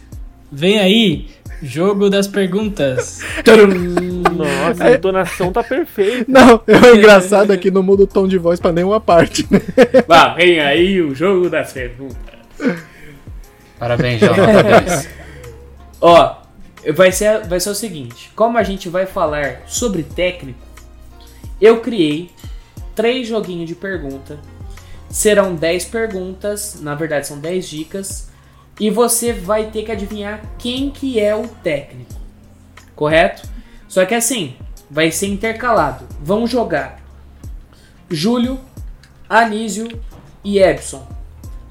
[0.50, 1.28] Vem aí.
[1.62, 3.20] Jogo das perguntas.
[4.34, 6.24] Nossa, a entonação tá perfeita.
[6.26, 9.46] Não, o engraçado é que não muda o tom de voz pra nenhuma parte.
[9.50, 9.60] né?
[10.08, 12.16] Vá, vem aí o jogo das perguntas.
[13.78, 14.34] Parabéns, João.
[14.36, 15.08] Parabéns.
[16.00, 16.36] Ó,
[16.94, 20.58] vai ser, vai ser o seguinte: como a gente vai falar sobre técnico,
[21.60, 22.30] eu criei
[22.94, 24.38] três joguinhos de pergunta.
[25.11, 28.31] Serão 10 perguntas, na verdade são 10 dicas,
[28.79, 32.14] e você vai ter que adivinhar quem que é o técnico.
[32.94, 33.46] Correto?
[33.88, 34.55] Só que assim,
[34.90, 36.07] vai ser intercalado.
[36.23, 37.03] Vão jogar
[38.09, 38.59] Júlio,
[39.29, 39.88] Anísio
[40.44, 41.07] e Epson.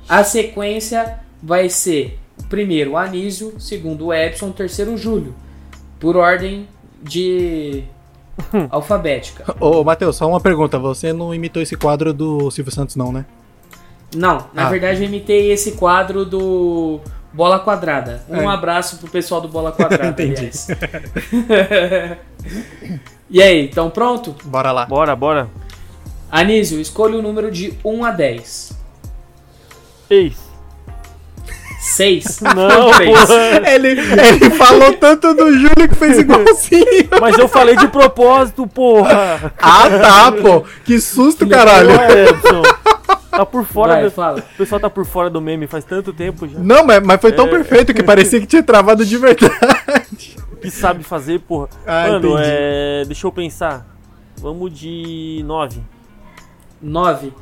[0.07, 5.35] A sequência vai ser primeiro Anísio, segundo Epson, terceiro Júlio.
[5.99, 6.67] Por ordem
[7.01, 7.83] de
[8.69, 9.55] alfabética.
[9.59, 10.77] Ô, Matheus, só uma pergunta.
[10.79, 13.25] Você não imitou esse quadro do Silvio Santos, não, né?
[14.15, 14.69] Não, na ah.
[14.69, 16.99] verdade eu imitei esse quadro do
[17.31, 18.23] Bola Quadrada.
[18.27, 18.53] Um é.
[18.53, 20.07] abraço pro pessoal do Bola Quadrada.
[20.09, 20.49] Entendi.
[23.29, 24.35] e aí, então pronto?
[24.45, 24.85] Bora lá.
[24.85, 25.49] Bora, bora.
[26.31, 28.77] Anísio, escolha o número de 1 a 10.
[30.07, 30.48] 6.
[31.79, 32.39] Seis.
[32.41, 32.89] Não.
[33.69, 37.09] Ele, ele falou tanto do Júlio que fez igualzinho.
[37.21, 39.53] Mas eu falei de propósito, porra.
[39.57, 40.63] Ah, tá, pô.
[40.83, 41.91] Que susto, que caralho.
[41.91, 42.33] É,
[43.31, 44.11] tá por fora, Vai, do...
[44.11, 44.39] fala.
[44.39, 46.59] o pessoal tá por fora do meme faz tanto tempo já.
[46.59, 47.49] Não, mas, mas foi tão é...
[47.49, 50.37] perfeito que parecia que tinha travado de verdade.
[50.61, 51.69] Que sabe fazer, porra.
[51.87, 53.05] Ah, Mano, é...
[53.05, 53.85] deixa eu pensar.
[54.41, 55.81] Vamos de nove
[56.81, 57.33] nove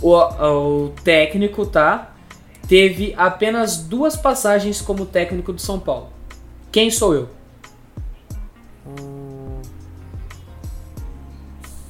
[0.00, 2.11] O, o técnico, tá?
[2.72, 6.08] Teve apenas duas passagens como técnico do São Paulo.
[6.72, 7.28] Quem sou eu?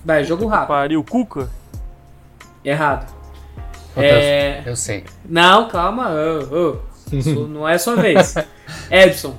[0.04, 0.66] Vai, jogo rápido.
[0.66, 1.48] Pariu, Cuca?
[2.64, 3.14] Errado.
[3.96, 4.64] É...
[4.66, 5.04] Eu sei.
[5.24, 6.10] Não, calma.
[6.10, 6.78] ô.
[7.12, 8.34] Isso não é sua vez.
[8.90, 9.36] Edson.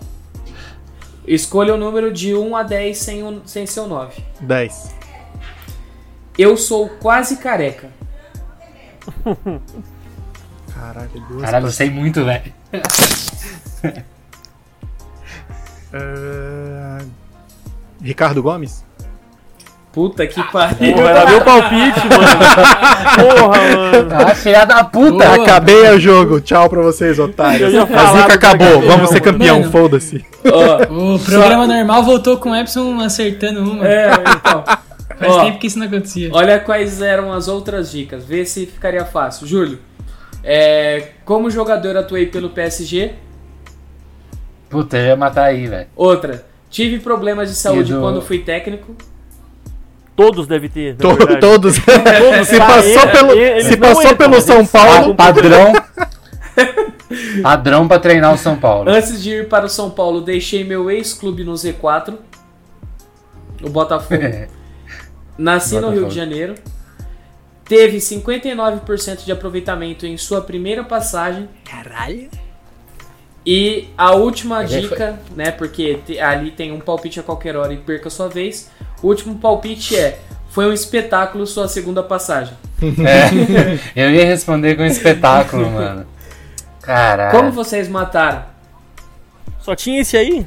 [1.28, 4.24] Escolha o número de 1 a 10 sem, o, sem seu 9.
[4.40, 4.96] 10.
[6.38, 7.90] Eu sou quase careca.
[10.84, 12.54] Caralho, duas Caralho, eu sei muito, velho.
[15.94, 16.98] Ah,
[18.02, 18.84] Ricardo Gomes?
[19.94, 20.94] Puta que pariu.
[20.94, 22.26] Porra, era meu palpite, mano.
[23.38, 24.16] Porra, mano.
[24.28, 25.26] Ah, filha da puta!
[25.30, 25.44] Boa.
[25.44, 26.42] Acabei o jogo.
[26.42, 27.74] Tchau pra vocês, otários.
[27.76, 28.82] A zica acabou.
[28.82, 29.64] Vamos ser campeão.
[29.72, 30.26] Foda-se.
[30.90, 33.88] O programa normal voltou com o Epson acertando uma.
[33.88, 34.64] é, então.
[35.16, 36.30] Faz Ó, tempo que isso não acontecia.
[36.34, 38.26] Olha quais eram as outras dicas.
[38.26, 39.46] Vê se ficaria fácil.
[39.48, 39.80] Júlio,
[40.44, 43.14] é, como jogador atuei pelo PSG.
[44.70, 45.88] Puta, eu ia matar aí, velho.
[45.96, 48.96] Outra, tive problemas de saúde do- quando fui técnico.
[50.16, 50.96] Todos devem ter.
[50.96, 51.40] To- verdade.
[51.40, 51.76] todos.
[52.46, 55.16] se Tá, passou pelo, ele- se passou pelo São Paulo.
[55.16, 55.74] Pa- padrão.
[57.42, 58.90] padrão pra treinar o São Paulo.
[58.90, 62.16] Antes de ir para o São Paulo, deixei meu ex-clube no Z4,
[63.62, 64.22] o Botafogo.
[65.38, 66.00] Nasci no Botafogo.
[66.02, 66.56] Rio de Janeiro.
[67.66, 71.48] Teve 59% de aproveitamento em sua primeira passagem.
[71.64, 72.30] Caralho.
[73.46, 75.52] E a última Ele dica, né?
[75.52, 78.70] Porque te- ali tem um palpite a qualquer hora e perca a sua vez.
[79.02, 82.54] O último palpite é: foi um espetáculo sua segunda passagem.
[83.96, 86.06] É, eu ia responder com espetáculo, mano.
[86.82, 87.32] Caralho.
[87.38, 88.44] Como vocês mataram?
[89.62, 90.46] Só tinha esse aí?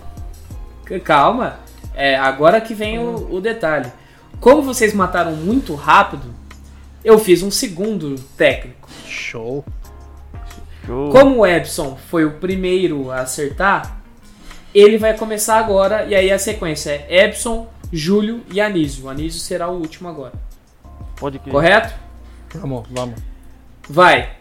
[1.02, 1.56] Calma,
[1.94, 3.90] é agora que vem o, o detalhe.
[4.38, 6.26] Como vocês mataram muito rápido,
[7.06, 8.88] eu fiz um segundo técnico.
[9.06, 9.64] Show.
[10.84, 11.10] Show.
[11.10, 14.00] Como o Epson foi o primeiro a acertar,
[14.74, 19.04] ele vai começar agora e aí a sequência é Epson, Júlio e Anísio.
[19.04, 20.32] O Anísio será o último agora.
[21.14, 21.52] Pode crer.
[21.52, 21.94] Correto?
[22.56, 23.20] Vamos, vamos.
[23.88, 24.32] Vai.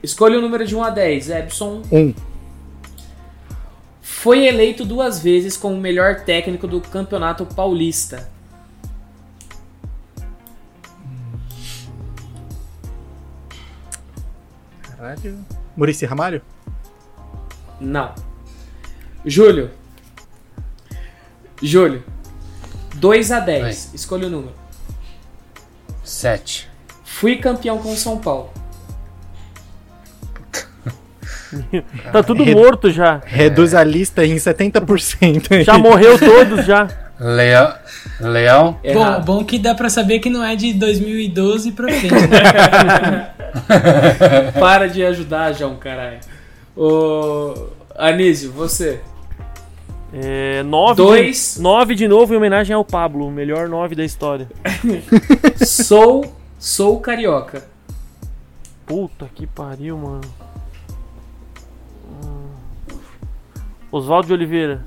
[0.00, 1.30] Escolha o número de 1 a 10.
[1.30, 2.14] Epson Um.
[4.00, 8.35] foi eleito duas vezes como o melhor técnico do Campeonato Paulista.
[15.06, 15.38] Caralho.
[15.76, 16.42] Murici Ramalho?
[17.80, 18.12] Não.
[19.24, 19.70] Júlio.
[21.62, 22.02] Júlio.
[22.96, 23.94] 2 a 10.
[23.94, 24.54] Escolha o número.
[26.02, 26.68] Sete.
[27.04, 28.50] Fui campeão com o São Paulo.
[32.12, 33.20] Tá tudo Re- morto já.
[33.24, 35.52] Reduz a lista em 70%.
[35.52, 35.64] aí.
[35.64, 36.88] Já morreu todos já.
[37.18, 37.72] Leão.
[38.20, 38.80] Leão.
[38.92, 43.30] Bom, bom que dá pra saber que não é de 2012 pra frente, né?
[44.58, 46.20] Para de ajudar, João, caralho.
[46.76, 47.68] Ô.
[47.94, 49.00] Anísio, você.
[50.12, 51.54] É, nove, Dois.
[51.56, 54.48] De, nove de novo em homenagem ao Pablo, o melhor nove da história.
[55.64, 56.24] Sou.
[56.58, 57.64] Sou carioca.
[58.86, 60.22] Puta que pariu, mano.
[63.90, 64.84] Oswaldo de Oliveira.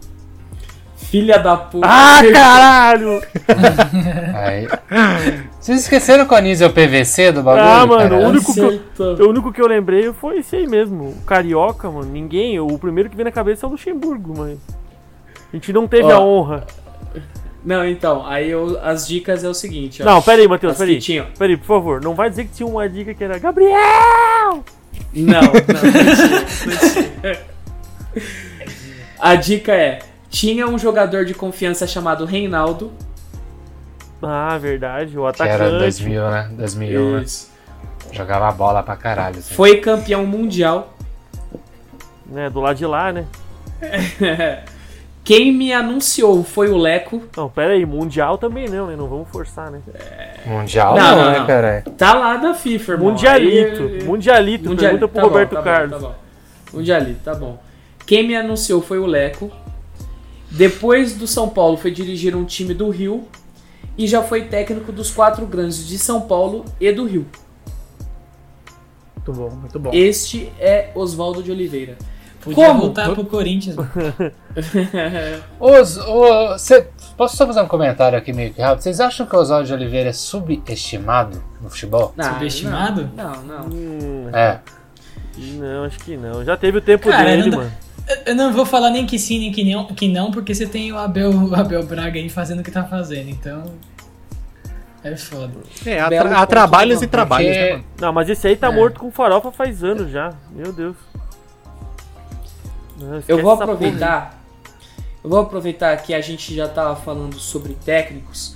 [1.09, 1.87] Filha da puta.
[1.89, 3.21] Ah, caralho!
[4.35, 4.67] Aí.
[5.59, 7.65] Vocês esqueceram que o Anísio é o PVC do bagulho?
[7.65, 8.79] Ah, mano, o único que eu-.
[9.25, 11.05] O único que eu lembrei foi esse aí mesmo.
[11.05, 12.11] O Carioca, mano.
[12.11, 12.59] Ninguém.
[12.59, 14.59] O primeiro que vem na cabeça é o Luxemburgo, mas.
[15.51, 16.15] A gente não teve Ó.
[16.15, 16.67] a honra.
[17.65, 20.05] Não, então, aí eu- as dicas é o seguinte, ó.
[20.05, 20.99] Não, pera aí, Matheus, aí.
[21.37, 22.01] Pera aí, por favor.
[22.01, 24.63] Não vai dizer que tinha uma dica que era Gabriel!
[25.13, 26.03] Não, não, não tinha,
[26.69, 26.93] não
[27.23, 27.39] tinha.
[29.19, 29.99] A dica é:
[30.39, 32.93] tinha um jogador de confiança chamado Reinaldo.
[34.21, 35.19] Ah, verdade.
[35.19, 35.80] O Que era atacante.
[35.80, 36.49] 2000, né?
[36.54, 37.25] 2001, né?
[38.13, 39.39] Jogava bola pra caralho.
[39.39, 39.54] assim.
[39.54, 40.93] Foi campeão mundial.
[42.25, 43.25] Né, do lado de lá, né?
[45.25, 47.21] Quem me anunciou foi o Leco.
[47.36, 47.86] Não, pera aí.
[47.86, 48.95] Mundial também não, né?
[48.95, 49.82] Não vamos forçar, né?
[50.45, 51.47] Mundial Não, não, não, né, não.
[51.47, 51.84] caralho?
[51.97, 53.10] Tá lá da FIFA, irmão.
[53.10, 53.84] Mundialito.
[53.84, 54.69] Aí- Mundialito.
[54.69, 55.91] Mundialito, Pergunta pro tá bom, Roberto tá bom, Carlos.
[55.91, 56.15] tá bom.
[56.73, 57.60] Mundialito, tá bom.
[58.06, 59.52] Quem me anunciou foi o Leco.
[60.51, 63.27] Depois do São Paulo foi dirigir um time do Rio.
[63.97, 67.25] E já foi técnico dos quatro grandes de São Paulo e do Rio.
[69.15, 69.89] Muito bom, muito bom.
[69.93, 71.97] Este é Oswaldo de Oliveira.
[72.41, 72.79] Podia Como?
[72.79, 73.75] voltar pro Corinthians.
[73.75, 73.89] mano.
[75.59, 78.81] Os, o, cê- posso só fazer um comentário aqui meio que rápido?
[78.81, 82.13] Vocês acham que o Oswaldo de Oliveira é subestimado no futebol?
[82.17, 83.09] Ah, Subestimado?
[83.15, 83.67] Não, não.
[83.67, 83.75] não.
[83.75, 84.59] Hum, É.
[85.38, 86.43] não, acho que não.
[86.45, 87.71] Já teve o tempo Cara, dele, não mano.
[88.25, 90.91] Eu- não vou falar nem que sim, nem que não, que não porque você tem
[90.91, 93.63] o Abel, o Abel Braga aí fazendo o que tá fazendo, então.
[95.03, 95.53] É foda.
[95.85, 97.85] É, há, tra- há trabalhos não, e trabalhos, porque- né, mano?
[98.01, 98.71] Não, mas esse aí tá É.
[98.75, 100.33] morto com farofa faz anos já.
[100.51, 100.95] Meu Deus.
[102.97, 104.37] Não, Eu vou aproveitar.
[105.23, 108.55] Eu vou aproveitar que a gente já tava falando sobre técnicos.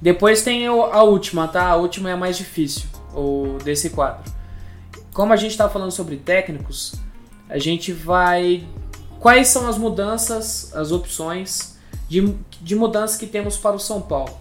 [0.00, 1.66] Depois tem a última, tá?
[1.68, 4.22] A última é a mais difícil, o desse quadro.
[5.12, 6.94] Como a gente tá falando sobre técnicos,
[7.48, 8.64] a gente vai.
[9.24, 11.78] Quais são as mudanças, as opções
[12.10, 14.36] de, de mudança que temos para o São Paulo?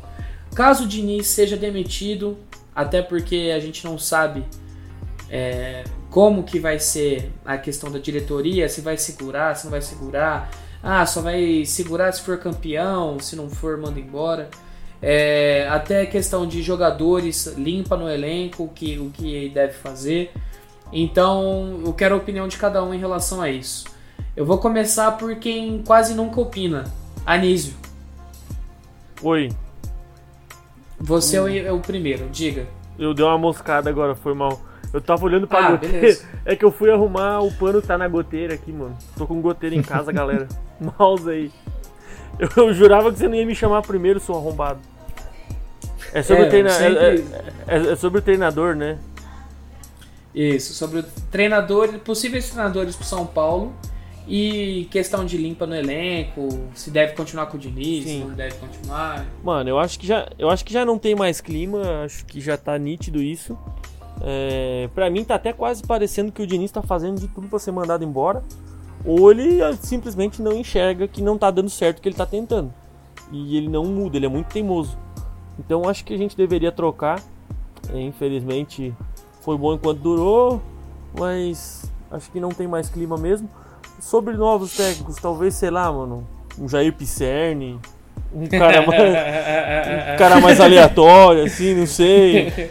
[0.53, 2.37] Caso o Diniz seja demitido,
[2.75, 4.43] até porque a gente não sabe
[5.29, 9.81] é, como que vai ser a questão da diretoria, se vai segurar, se não vai
[9.81, 10.51] segurar.
[10.83, 14.49] Ah, só vai segurar se for campeão, se não for, manda embora.
[15.01, 20.33] É, até questão de jogadores, limpa no elenco o que, o que deve fazer.
[20.91, 23.92] Então, eu quero a opinião de cada um em relação a isso.
[24.35, 26.85] Eu vou começar por quem quase nunca opina.
[27.25, 27.73] Anísio.
[29.21, 29.49] Oi,
[30.99, 32.65] Você é o- é o primeiro, diga.
[32.97, 34.59] eu dei uma moscada agora, foi mal.
[34.93, 35.99] Eu tava olhando pra Ah, goteira.
[35.99, 36.25] beleza.
[36.45, 38.97] É que eu fui arrumar o pano que tá na goteira aqui, mano.
[39.17, 40.47] Tô com goteira em casa, galera.
[40.99, 41.51] Mouse aí.
[42.37, 44.79] Eu, eu jurava que você não ia me chamar primeiro, seu arrombado.
[46.13, 47.23] É sobre, É, o treina- sempre-
[47.67, 48.97] é- é- é sobre o treinador, né?
[50.35, 53.73] Isso, sobre o treinador, possíveis treinadores pro São Paulo
[54.27, 58.19] e questão de limpa no elenco, se deve continuar com o Diniz, se Sim.
[58.21, 59.25] não deve continuar.
[59.43, 62.39] Mano, eu acho que já, eu acho que já não tem mais clima, acho que
[62.39, 63.57] já tá nítido isso.
[64.21, 67.59] É, pra mim tá até quase parecendo que o Diniz tá fazendo de tudo pra
[67.59, 68.43] ser mandado embora.
[69.05, 72.73] Ou ele simplesmente não enxerga que não tá dando certo o que ele tá tentando.
[73.31, 74.97] E ele não muda, ele é muito teimoso.
[75.59, 77.21] Então acho que a gente deveria trocar.
[77.93, 78.93] É, infelizmente
[79.41, 80.61] foi bom enquanto durou,
[81.19, 83.49] mas acho que não tem mais clima mesmo.
[84.05, 86.27] Sobre novos técnicos, talvez, sei lá, mano,
[86.59, 87.79] um Jair Pisserni,
[88.33, 92.69] um cara mais, um cara mais aleatório, assim, não sei.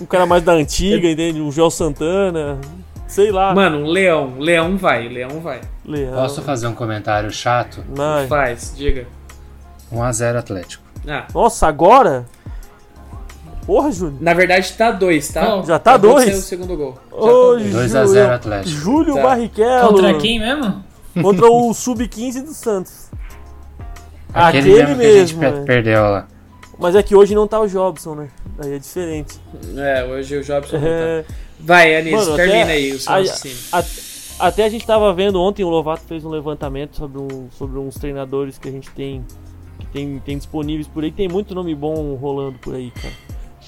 [0.00, 1.40] Um cara mais da antiga, entende?
[1.40, 2.60] Um Joel Santana,
[3.08, 3.54] sei lá.
[3.54, 5.62] Mano, um leão, leão vai, leão vai.
[5.86, 6.12] Leão.
[6.14, 7.82] Posso fazer um comentário chato?
[7.98, 8.26] Ai.
[8.26, 9.06] Faz, diga.
[9.92, 10.84] 1x0 Atlético.
[11.08, 12.26] Ah, Nossa, agora?
[13.66, 14.18] Porra, Júlio.
[14.20, 15.62] na verdade tá dois, tá?
[15.62, 16.38] Já tá dois?
[16.38, 16.92] o segundo gol.
[17.10, 17.72] Tá Ô, dois.
[17.72, 18.68] 2x0 Júlio, Atlético.
[18.70, 19.22] Júlio Tá.
[19.22, 19.88] Barrichello.
[19.88, 20.84] Contra quem mesmo?
[21.22, 23.10] Contra o Sub-15 do Santos.
[24.32, 25.64] Aquele, Aquele mesmo que a gente mesmo, per- é.
[25.64, 26.28] perdeu lá.
[26.78, 28.28] Mas é que hoje não tá o Jobson, né?
[28.58, 29.38] Aí é diferente.
[29.76, 30.88] É, hoje o Jobson não tá.
[30.88, 31.24] É,
[31.60, 33.56] Vai, Anísio, Mano, termina até- aí o seu a- raciocínio.
[33.72, 37.78] a- até a gente tava vendo ontem, o Lovato fez um levantamento sobre, um, sobre
[37.78, 39.24] uns treinadores que a gente tem
[39.78, 41.10] que tem, tem disponíveis por aí.
[41.12, 43.14] Tem muito nome bom rolando por aí, cara.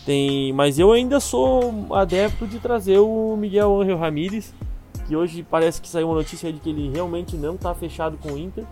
[0.06, 4.54] Tem, mas eu ainda sou adepto de trazer o Miguel Angel Ramírez,
[5.08, 8.34] que hoje parece que saiu uma notícia de que ele realmente não tá fechado com
[8.34, 8.62] o Inter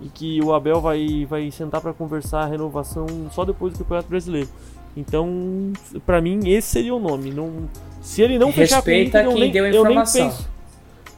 [0.00, 4.08] e que o Abel vai, vai sentar para conversar a renovação só depois do Campeonato
[4.08, 4.48] Brasileiro.
[4.96, 5.72] Então,
[6.06, 7.32] pra mim, esse seria o nome.
[7.32, 7.68] Não,
[8.00, 9.80] se ele não fechar com o Respeita Inter, eu quem nem, deu a eu nem
[9.82, 10.28] informação.
[10.28, 10.48] penso.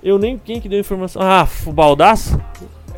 [0.02, 1.20] Eu nem quem que deu a informação.
[1.20, 2.40] Ah, o Baldaço?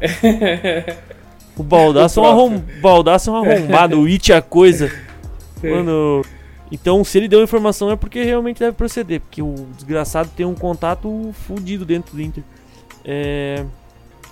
[1.58, 2.62] o Baldaço é um, O.
[2.80, 4.88] Baldaço é um arrombado, o It é a coisa.
[5.62, 6.22] Mano,
[6.70, 10.54] então se ele deu informação é porque realmente deve proceder, porque o desgraçado tem um
[10.54, 12.44] contato fudido dentro do Inter.
[13.04, 13.64] É,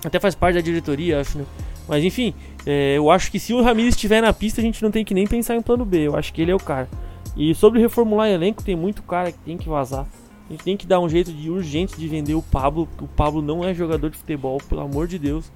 [0.03, 1.45] Até faz parte da diretoria, acho, né?
[1.87, 2.33] Mas enfim,
[2.65, 5.13] é, eu acho que se o Ramires estiver na pista, a gente não tem que
[5.13, 6.07] nem pensar em plano B.
[6.07, 6.87] Eu acho que ele é o cara.
[7.35, 10.05] E sobre reformular elenco, tem muito cara que tem que vazar.
[10.47, 13.41] A gente tem que dar um jeito de urgente de vender o Pablo, o Pablo
[13.41, 15.51] não é jogador de futebol, pelo amor de Deus.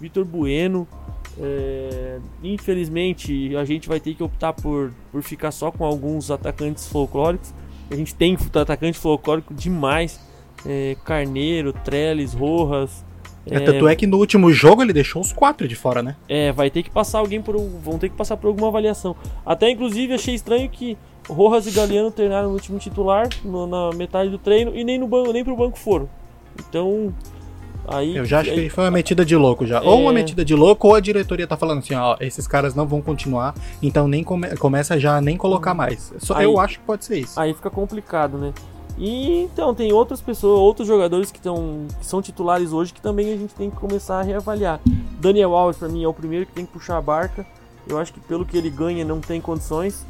[0.00, 0.86] Vitor Bueno.
[1.40, 6.86] É, infelizmente, a gente vai ter que optar por, por ficar só com alguns atacantes
[6.88, 7.52] folclóricos.
[7.90, 10.20] A gente tem atacante folclórico demais.
[10.66, 13.04] é, Carneiro, Trellis, Rojas.
[13.50, 16.16] É, tanto é que no último jogo ele deixou os quatro de fora, né?
[16.28, 17.56] É, vai ter que passar alguém por.
[17.56, 19.16] um- Vão ter que passar por alguma avaliação.
[19.46, 20.98] Até inclusive achei estranho que
[21.28, 25.06] Rojas e Galeano treinaram no time titular no- na metade do treino e nem no
[25.06, 26.08] banco, nem pro banco foram.
[26.58, 27.14] Então.
[27.90, 28.16] Aí.
[28.16, 29.80] Eu já acho que foi uma metida de louco já.
[29.82, 30.14] Ou uma É.
[30.14, 33.54] metida de louco, ou a diretoria tá falando assim, ó, esses caras não vão continuar,
[33.82, 36.12] então nem come- começa já a nem colocar mais.
[36.18, 37.38] Só, Aí- eu acho que pode ser isso.
[37.40, 38.52] Aí fica complicado, né?
[38.98, 43.32] E então tem outras pessoas, outros jogadores que, tão, que são titulares hoje que também
[43.32, 44.80] a gente tem que começar a reavaliar.
[45.20, 47.46] Daniel Alves pra mim é o primeiro que tem que puxar a barca.
[47.88, 50.04] Eu acho que pelo que ele ganha não tem condições.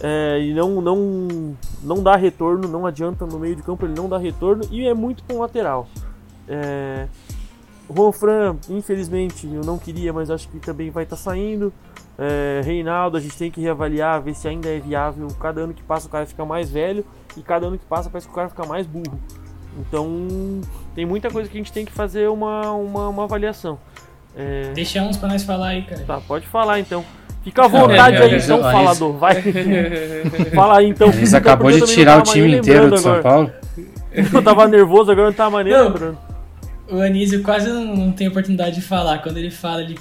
[0.00, 4.08] É, e não, não, não dá retorno, não adianta no meio de campo, ele não
[4.08, 5.88] dá retorno e é muito com lateral.
[6.48, 7.06] É,
[7.94, 11.72] Juan Fran, infelizmente, eu não queria, mas acho que também vai estar saindo.
[12.18, 15.28] É, Reinaldo, a gente tem que reavaliar, ver se ainda é viável.
[15.40, 17.04] Cada ano que passa o cara fica mais velho
[17.36, 19.18] e cada ano que passa parece que o cara fica mais burro.
[19.78, 20.28] Então
[20.94, 23.78] tem muita coisa que a gente tem que fazer uma, uma, uma avaliação.
[24.36, 26.02] É, Deixa uns pra nós falar aí, cara.
[26.04, 27.04] tá, pode falar então.
[27.44, 29.12] Fica à vontade Não, aí, então, falador.
[29.16, 29.40] Vai.
[30.54, 31.08] Fala aí então.
[31.08, 33.22] Eles Então, acabou de tirar o tava time inteiro de São agora.
[33.22, 33.52] Paulo.
[34.34, 35.84] Eu tava nervoso, agora não tava mais nem Não.
[35.84, 36.18] lembrando.
[36.90, 39.18] O Anísio quase não não tem oportunidade de falar.
[39.18, 39.98] Quando ele fala, ele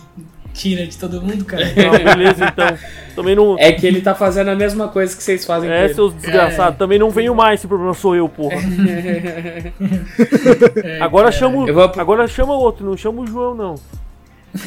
[0.53, 1.63] tira de todo mundo, cara.
[1.75, 2.77] Não, beleza, então.
[3.15, 3.55] Também não.
[3.59, 5.93] É que ele tá fazendo a mesma coisa que vocês fazem É, com ele.
[5.93, 6.77] seus desgraçados.
[6.79, 8.55] Também não venho mais, esse problema sou eu, porra.
[10.83, 13.75] É, Agora Eu vou- agora chama outro, não chama o João, não.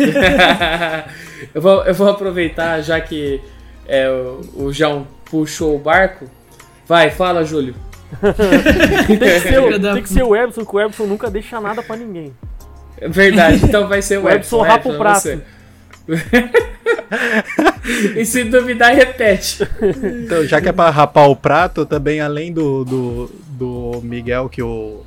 [1.55, 3.41] eu, vou, eu vou aproveitar, já que
[3.87, 6.27] é, o, o João puxou o barco.
[6.87, 7.75] Vai, fala, Júlio.
[9.07, 11.83] Tem que ser, o- tem que ser o Ebson, que o Ebson nunca deixa nada
[11.83, 12.33] pra ninguém.
[13.09, 15.41] Verdade, então vai ser o, O Edson rapa o prato.
[18.17, 19.59] e se duvidar, repete.
[20.25, 24.63] Então, já que é pra rapar o prato, também além do, do, do Miguel que
[24.63, 25.03] o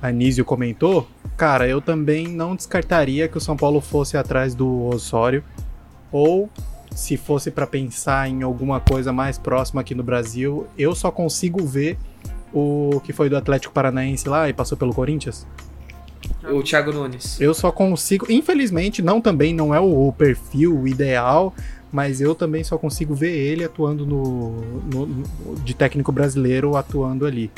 [0.00, 5.42] Anísio comentou, cara, eu também não descartaria que o São Paulo fosse atrás do Osório.
[6.10, 6.50] Ou
[6.94, 11.64] se fosse pra pensar em alguma coisa mais próxima aqui no Brasil, eu só consigo
[11.64, 11.96] ver
[12.52, 15.46] o que foi do Atlético Paranaense lá e passou pelo Corinthians.
[16.52, 17.40] O Thiago Nunes.
[17.40, 21.54] Eu só consigo, infelizmente, não também não é o, o perfil ideal,
[21.92, 24.50] mas eu também só consigo ver ele atuando no,
[24.92, 27.50] no- no- de técnico brasileiro atuando ali.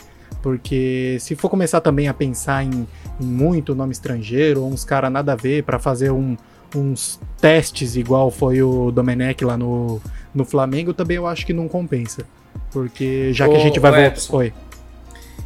[0.43, 2.87] Porque se for começar também a pensar em,
[3.21, 6.37] em muito nome estrangeiro, ou uns caras nada a ver pra fazer um-
[6.77, 10.01] uns testes igual foi o Domenech lá no,
[10.35, 12.25] no Flamengo, também eu acho que não compensa.
[12.73, 14.37] Porque já que a gente vai voltar.
[14.37, 14.53] Oi.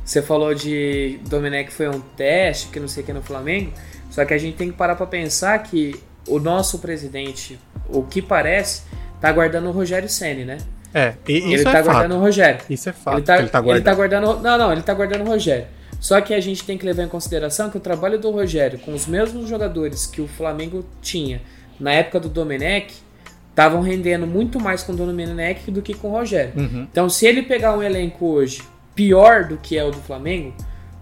[0.09, 3.75] Você falou de Domenech foi um teste, que não sei o que no Flamengo.
[4.11, 8.23] Só que a gente tem que parar pra pensar que o nosso presidente, o que
[8.23, 8.85] parece,
[9.21, 10.57] tá guardando o Rogério Ceni, né?
[10.95, 12.21] É, ele isso tá é guardando fato.
[12.21, 12.61] o Rogério.
[12.71, 13.19] Isso é fato.
[13.19, 13.97] Ele tá, que ele tá guardando.
[13.97, 14.43] guardando.
[14.43, 15.67] Não, não, ele tá guardando o Rogério.
[16.01, 18.95] Só que a gente tem que levar em consideração que o trabalho do Rogério com
[18.95, 21.43] os mesmos jogadores que o Flamengo tinha
[21.79, 22.95] na época do Domenech
[23.51, 26.55] estavam rendendo muito mais com o Domenech do que com o Rogério.
[26.57, 26.89] Uhum.
[26.91, 28.63] Então, se ele pegar um elenco hoje
[28.99, 30.53] pior do que é o do Flamengo,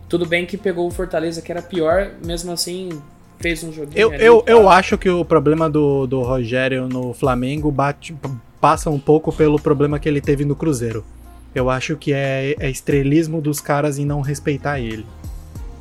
[0.07, 2.90] tudo bem que pegou o Fortaleza que era pior, mesmo assim
[3.38, 3.99] fez um joguinho.
[3.99, 4.53] Eu, ali, eu, tá?
[4.53, 8.14] eu acho que o problema do, do Rogério no Flamengo bate,
[8.61, 11.07] passa um pouco pelo problema que ele teve no Cruzeiro.
[11.55, 15.07] Eu acho que é, é estrelismo dos caras em não respeitar ele.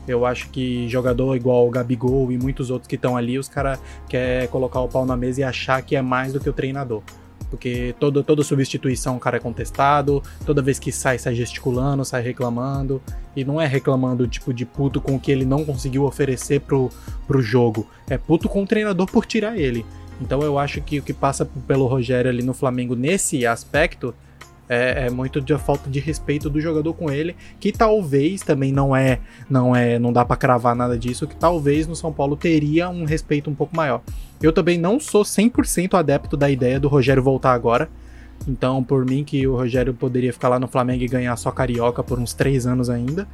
[0.08, 3.78] Eu acho que jogador igual o Gabigol e muitos outros que estão ali, os caras
[4.08, 7.02] querem colocar o pau na mesa e achar que é mais do que o treinador.
[7.50, 12.22] Porque todo, toda substituição o cara é contestado, toda vez que sai, sai gesticulando, sai
[12.22, 13.02] reclamando.
[13.36, 16.90] E não é reclamando, tipo, de puto com o que ele não conseguiu oferecer pro,
[17.28, 17.88] pro jogo.
[18.10, 19.86] É puto com o treinador por tirar ele.
[20.22, 24.14] Então eu acho que o que passa pelo Rogério ali no Flamengo nesse aspecto
[24.68, 28.96] é, é muito de falta de respeito do jogador com ele, que talvez também não
[28.96, 32.90] é, não é, não dá pra cravar nada disso, que talvez no São Paulo teria
[32.90, 34.02] um respeito um pouco maior.
[34.42, 37.90] Eu também não sou 100% adepto da ideia do Rogério voltar agora.
[38.48, 42.04] Então, por mim que o Rogério poderia ficar lá no Flamengo e ganhar só carioca
[42.04, 43.28] por uns três anos ainda,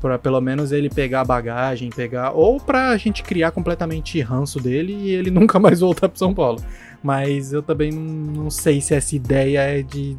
[0.00, 4.92] para pelo menos ele pegar a bagagem, pegar ou pra gente criar completamente ranço dele
[4.92, 6.62] e ele nunca mais voltar pro São Paulo.
[7.02, 10.16] Mas eu também não sei se essa ideia é de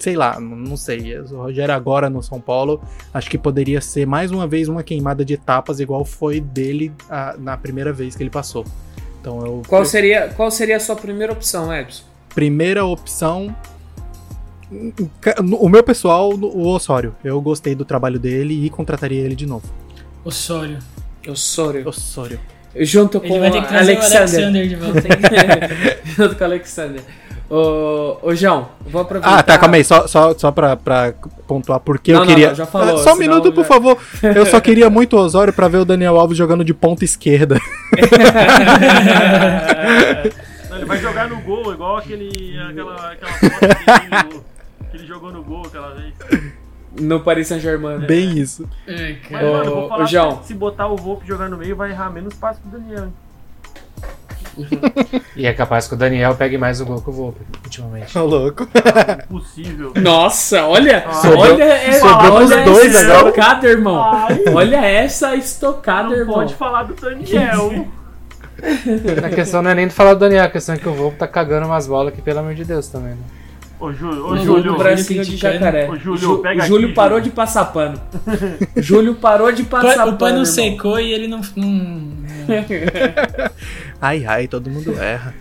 [0.00, 1.16] sei lá, não- sei.
[1.20, 2.82] O Rogério agora no São Paulo,
[3.14, 7.36] acho que poderia ser mais uma vez uma queimada de etapas igual foi dele ah,
[7.38, 8.64] na primeira vez que ele passou.
[9.20, 12.04] Então eu Qual seria, qual seria a sua primeira opção, Edson?
[12.34, 13.54] primeira opção
[15.58, 17.14] o meu pessoal, o Osório.
[17.24, 19.68] Eu gostei do trabalho dele e contrataria ele de novo.
[20.24, 20.78] Osório.
[21.28, 21.88] Osório.
[21.88, 22.38] Osório.
[22.76, 24.14] Junto com vai ter que trazer Alexander.
[24.14, 25.08] o Alexander de volta.
[26.06, 27.02] Junto com o Alexander.
[27.50, 29.38] Ô, ô João, vou aproveitar.
[29.38, 31.12] Ah, tá, calma aí, só, só, só pra, pra
[31.48, 32.48] pontuar porque Não, eu não, queria.
[32.50, 33.98] não, já falou, Ah, só um minuto, por já- favor.
[34.22, 37.58] Eu só queria muito o Osório pra ver o Daniel Alves jogando de ponta esquerda.
[40.70, 44.44] Não, ele vai jogar no gol, igual aquele, aquela, aquela foto
[44.90, 46.14] que ele, jogou no gol aquela vez.
[47.00, 47.98] No Paris Saint-Germain.
[48.00, 48.68] Bem isso.
[48.86, 50.42] Ai, Mas, mano, vou falar ô, João.
[50.42, 53.08] se botar o Volpe jogar no meio, vai errar menos passe pro Daniel.
[55.36, 58.12] E é capaz que o Daniel pegue mais o gol que o Volpe, ultimamente.
[58.12, 58.68] Tô louco.
[59.24, 59.92] Impossível.
[59.96, 63.28] Nossa, olha, Sobrou- olha sobrou olha dois essa agora.
[63.30, 64.02] estocada, irmão.
[64.02, 64.44] Ai.
[64.54, 66.34] Olha essa estocada, Não irmão.
[66.34, 67.86] pode falar do Daniel.
[69.24, 71.16] A questão não é nem de falar do Daniel, a questão é que o Volpe
[71.16, 73.10] tá cagando umas bolas aqui, pelo amor de Deus, também.
[73.12, 73.16] Né?
[73.78, 74.76] Ô, Júlio, ô, O Júlio.
[74.76, 75.88] bracinho de jacaré.
[75.88, 77.30] Ô, Júlio, Ju- pega o Júlio aqui, parou Júlio.
[77.30, 77.98] de passar pano.
[78.76, 80.12] Júlio parou de passar Pa- pano.
[80.12, 80.44] o pano irmão.
[80.44, 81.40] secou e ele não.
[81.56, 82.12] não-
[84.00, 85.34] Ai, ai, todo mundo erra.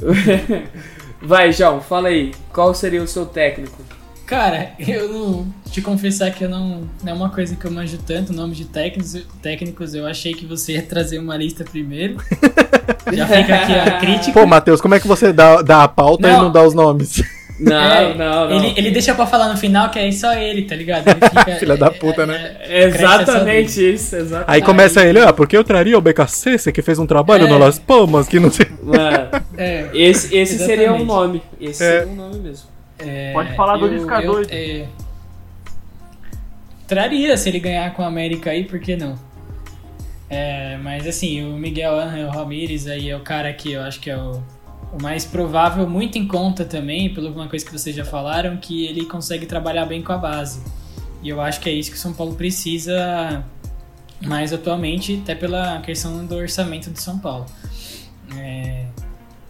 [1.22, 2.32] Vai, João, fala aí.
[2.52, 3.82] Qual seria o seu técnico?
[4.26, 6.88] Cara, eu não- te confessar que eu não.
[7.02, 9.94] Não é uma coisa que eu manjo tanto, nome de técnicos, técnicos.
[9.94, 12.16] Eu achei que você ia trazer uma lista primeiro.
[13.12, 14.32] Já fica aqui a crítica.
[14.32, 16.44] Pô, Matheus, como é que você dá, dá a pauta e Não.
[16.44, 17.22] não dá os nomes?
[17.64, 18.56] Não, É, não, não.
[18.56, 21.08] Ele, ele deixa pra falar no final que é só ele, tá ligado?
[21.08, 22.56] Ele fica, Filha da puta, né?
[22.60, 24.50] É exatamente isso, exatamente.
[24.50, 27.48] Aí começa ele, ah, porque eu traria o BKC, você que fez um trabalho É.
[27.48, 28.66] no Las Palmas, que não sei.
[28.82, 31.42] Mano, É, esse esse seria um nome.
[31.60, 31.98] Esse É.
[32.00, 32.68] seria um nome mesmo.
[32.98, 34.84] é, Pode falar do eu- é,
[36.86, 39.18] traria se ele ganhar com a América aí, por que não?
[40.28, 44.10] É, mas assim, o Miguel Angel Ramírez aí é o cara que eu acho que
[44.10, 44.42] é o,
[44.96, 48.86] o mais provável, muito em conta também, pela uma coisa que vocês já falaram, que
[48.86, 50.62] ele consegue trabalhar bem com a base.
[51.22, 53.44] E eu acho que é isso que o São Paulo precisa
[54.26, 57.46] mas atualmente até pela questão do orçamento de São Paulo.
[58.36, 58.86] É,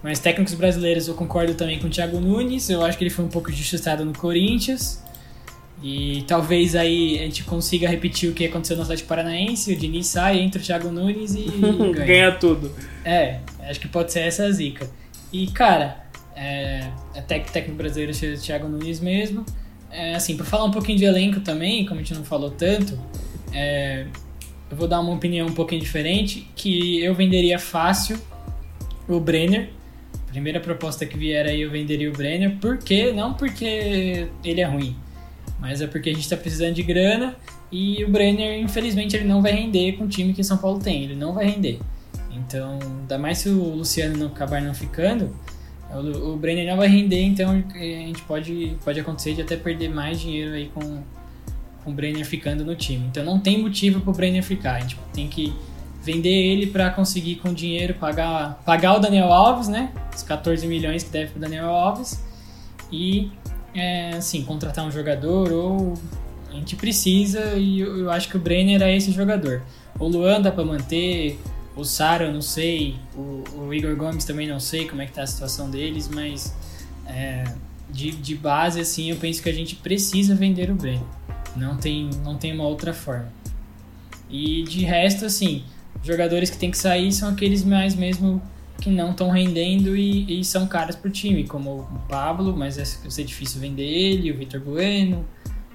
[0.03, 3.25] mas técnicos brasileiros eu concordo também com o Thiago Nunes, eu acho que ele foi
[3.25, 5.03] um pouco injustiçado no Corinthians.
[5.83, 10.07] E talvez aí a gente consiga repetir o que aconteceu no Atlético Paranaense, o Diniz
[10.07, 11.43] sai, entra o Thiago Nunes e
[11.93, 12.07] ganha.
[12.07, 12.73] Ganha tudo.
[13.05, 14.89] É, acho que pode ser essa a zica.
[15.35, 16.07] E, cara,
[16.37, 19.45] é, até que técnico brasileiro Thiago Nunes mesmo.
[19.91, 22.97] É, assim, pra falar um pouquinho de elenco também, como a gente não falou tanto,
[23.53, 24.07] é,
[24.71, 28.17] eu vou dar uma opinião um pouquinho diferente, que eu venderia fácil
[29.09, 29.71] o Brenner.
[30.29, 33.13] Primeira proposta que vier aí eu venderia o Brenner, por quê?
[33.13, 34.97] Não porque ele é ruim,
[35.59, 37.35] mas é porque a gente tá precisando de grana
[37.73, 41.03] e o Brenner, infelizmente, ele não vai render com o time que São Paulo tem,
[41.03, 41.81] ele não vai render.
[42.37, 45.35] Então, ainda mais se o Luciano não acabar não ficando,
[45.91, 49.89] o, o Brenner não vai render, então a gente pode, pode acontecer de até perder
[49.89, 51.03] mais dinheiro aí com,
[51.83, 53.07] com o Brenner ficando no time.
[53.07, 55.55] Então não tem motivo pro Brenner ficar, a gente tem que
[56.03, 59.91] vender ele para conseguir com dinheiro pagar, pagar o Daniel Alves, né?
[60.15, 62.23] Os 14 milhões que deve pro Daniel Alves
[62.93, 63.31] e
[63.75, 65.95] é, assim, contratar um jogador ou
[66.51, 69.63] a gente precisa e eu, eu acho que o Brenner é esse jogador.
[69.99, 71.39] O Luan dá para manter,
[71.77, 72.97] o Sara, eu não sei.
[73.15, 76.55] O, o, Igor Gomes também não sei como é que tá a situação deles, mas
[77.07, 77.45] é,
[77.91, 81.07] de, de base, assim, eu penso que a gente precisa vender o Breno.
[81.57, 83.33] Não tem, não tem uma outra forma.
[84.29, 85.65] E de resto, assim,
[86.03, 88.43] jogadores que tem que sair são aqueles mais mesmo
[88.81, 92.85] que não estão rendendo e, e, são caras pro time, como o Pablo, mas é,
[93.01, 95.25] vai ser difícil vender ele, o Vitor Bueno,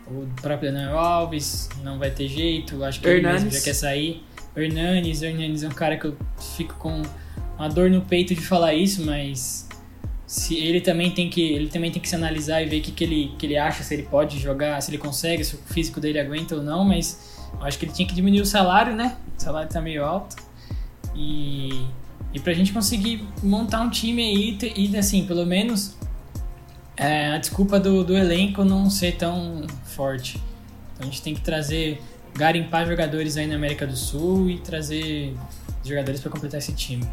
[0.05, 3.41] o próprio Daniel Alves, não vai ter jeito, acho que Hernandes.
[3.41, 4.23] ele mesmo já quer sair.
[4.61, 5.21] Hernanes.
[5.21, 6.17] Hernanes é um cara que eu
[6.55, 7.01] fico com
[7.57, 9.67] uma dor no peito de falar isso, mas
[10.25, 12.91] se ele também tem que ele também tem que se analisar e ver o que,
[12.91, 15.99] que, ele, que ele acha, se ele pode jogar, se ele consegue, se o físico
[15.99, 19.17] dele aguenta ou não, mas eu acho que ele tinha que diminuir o salário, né?
[19.37, 20.35] O salário tá meio alto.
[21.15, 21.85] E,
[22.33, 25.95] e pra gente conseguir montar um time aí e, assim, pelo menos
[26.95, 30.41] é, a desculpa do, do elenco não ser tão forte.
[30.93, 32.01] Então a gente tem que trazer
[32.35, 35.35] garimpar jogadores aí na América do Sul e trazer
[35.83, 37.07] jogadores para completar esse time.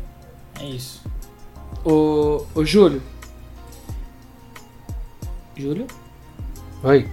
[0.61, 1.03] É isso.
[1.85, 3.03] O, o Júlio.
[5.57, 5.87] Júlio?
[6.85, 7.09] Oi.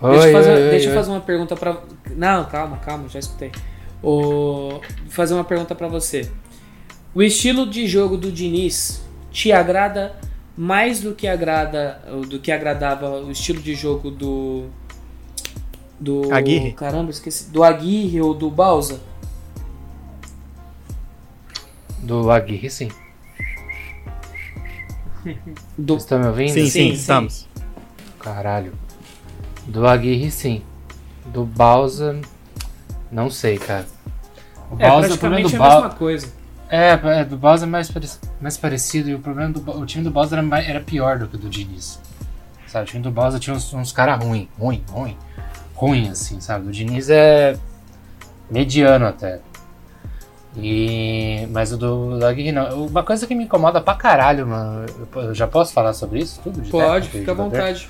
[0.00, 1.82] oi, deixa eu fazer, oi, deixa oi, fazer uma pergunta para
[2.16, 3.50] Não, calma, calma, já escutei.
[4.02, 4.70] O...
[4.70, 6.30] Vou fazer uma pergunta para você.
[7.14, 10.16] O estilo de jogo do Diniz te agrada
[10.56, 14.66] mais do que agrada do que agradava o estilo de jogo do
[16.00, 16.32] do.
[16.32, 16.72] Aguirre?
[16.72, 17.50] Caramba, esqueci.
[17.50, 19.00] Do Aguirre ou do Balsa?
[21.98, 22.88] Do Aguirre, sim.
[25.76, 25.94] Do...
[25.94, 26.54] Vocês estão me ouvindo?
[26.54, 27.46] Sim, sim, sim, estamos.
[28.18, 28.72] Caralho.
[29.66, 30.62] Do Aguirre, sim.
[31.26, 32.18] Do Balsa,
[33.12, 33.86] não sei, cara.
[34.70, 36.32] O é, Balsa, praticamente o é a mesma coisa.
[36.70, 37.92] É, é, do Balsa é mais,
[38.40, 41.36] mais parecido e o problema do o time do Balsa era, era pior do que
[41.36, 42.00] o do Diniz.
[42.66, 45.16] Sabe, o time do Balsa tinha uns, uns caras ruins, ruim, ruim ruim,
[46.10, 46.68] assim, sabe?
[46.68, 47.56] O Diniz é
[48.50, 49.40] mediano até.
[50.56, 51.46] E...
[51.50, 52.86] Mas o do, do Aguirre não.
[52.86, 54.86] Uma coisa que me incomoda pra caralho, mano.
[55.14, 56.40] Eu já posso falar sobre isso?
[56.42, 56.60] Tudo?
[56.68, 57.88] Pode, fica à vontade.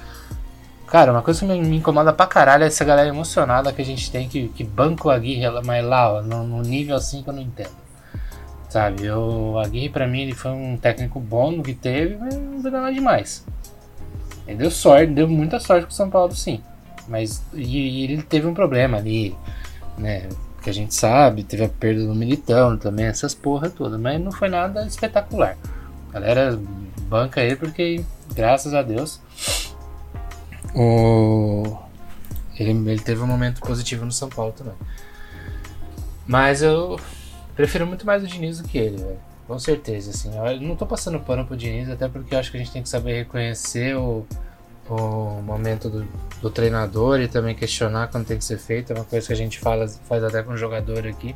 [0.86, 4.10] Cara, uma coisa que me incomoda pra caralho é essa galera emocionada que a gente
[4.10, 6.22] tem que, que banca o Aguirre, mas lá, ó,
[6.62, 7.70] nível assim que eu não entendo.
[8.68, 12.60] Sabe, o Aguirre pra mim ele foi um técnico bom no que teve, mas não
[12.60, 13.46] deu nada demais.
[14.46, 16.60] Ele deu sorte, deu muita sorte com o São Paulo, sim.
[17.08, 19.36] Mas e, e ele teve um problema ali,
[19.98, 20.28] né?
[20.62, 24.30] Que a gente sabe, teve a perda do Militão também, essas porra toda, mas não
[24.30, 25.56] foi nada espetacular.
[26.10, 26.60] A galera
[27.02, 29.20] banca ele porque, graças a Deus,
[30.74, 31.78] o...
[32.58, 34.74] ele, ele teve um momento positivo no São Paulo também.
[36.26, 37.00] Mas eu
[37.56, 39.18] prefiro muito mais o Diniz do que ele, velho.
[39.48, 40.30] Com certeza, assim.
[40.36, 42.82] Eu não tô passando pano pro Diniz, até porque eu acho que a gente tem
[42.82, 44.24] que saber reconhecer o
[44.94, 46.06] o momento do,
[46.42, 48.92] do, treinador e também questionar quando tem que ser feito.
[48.92, 51.34] É uma coisa que a gente fala, faz até com o jogador aqui.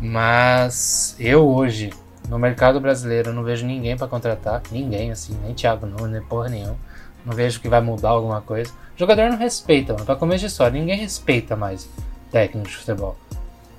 [0.00, 1.90] Mas eu hoje,
[2.28, 4.62] no mercado brasileiro, não vejo ninguém para contratar.
[4.70, 6.76] Ninguém, assim, nem Thiago não, nem porra nenhuma.
[7.24, 8.70] Não vejo que vai mudar alguma coisa.
[8.94, 10.04] O jogador não respeita, mano.
[10.04, 11.88] Pra começo de história, ninguém respeita mais
[12.30, 13.16] técnico de futebol.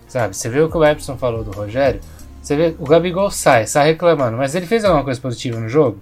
[0.07, 0.35] Sabe?
[0.35, 1.99] Você vê o que o Epson falou do Rogério.
[2.41, 4.37] Você vê, o Gabigol sai, sai reclamando.
[4.37, 5.99] Mas ele fez alguma coisa positiva no jogo?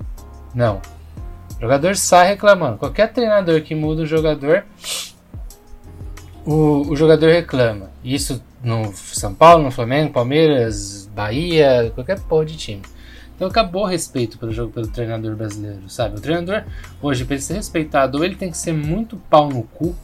[0.53, 0.81] Não.
[1.61, 2.79] O jogador sai reclamando.
[2.79, 4.65] Qualquer treinador que muda o jogador,
[6.43, 7.91] o, o jogador reclama.
[8.03, 12.81] Isso no São Paulo, no Flamengo, Palmeiras, Bahia, qualquer porra de time.
[13.35, 16.17] Então acabou o respeito pelo jogo pelo treinador brasileiro, sabe?
[16.17, 16.63] O treinador,
[16.99, 19.95] hoje, para ele ser respeitado, ou ele tem que ser muito pau no cu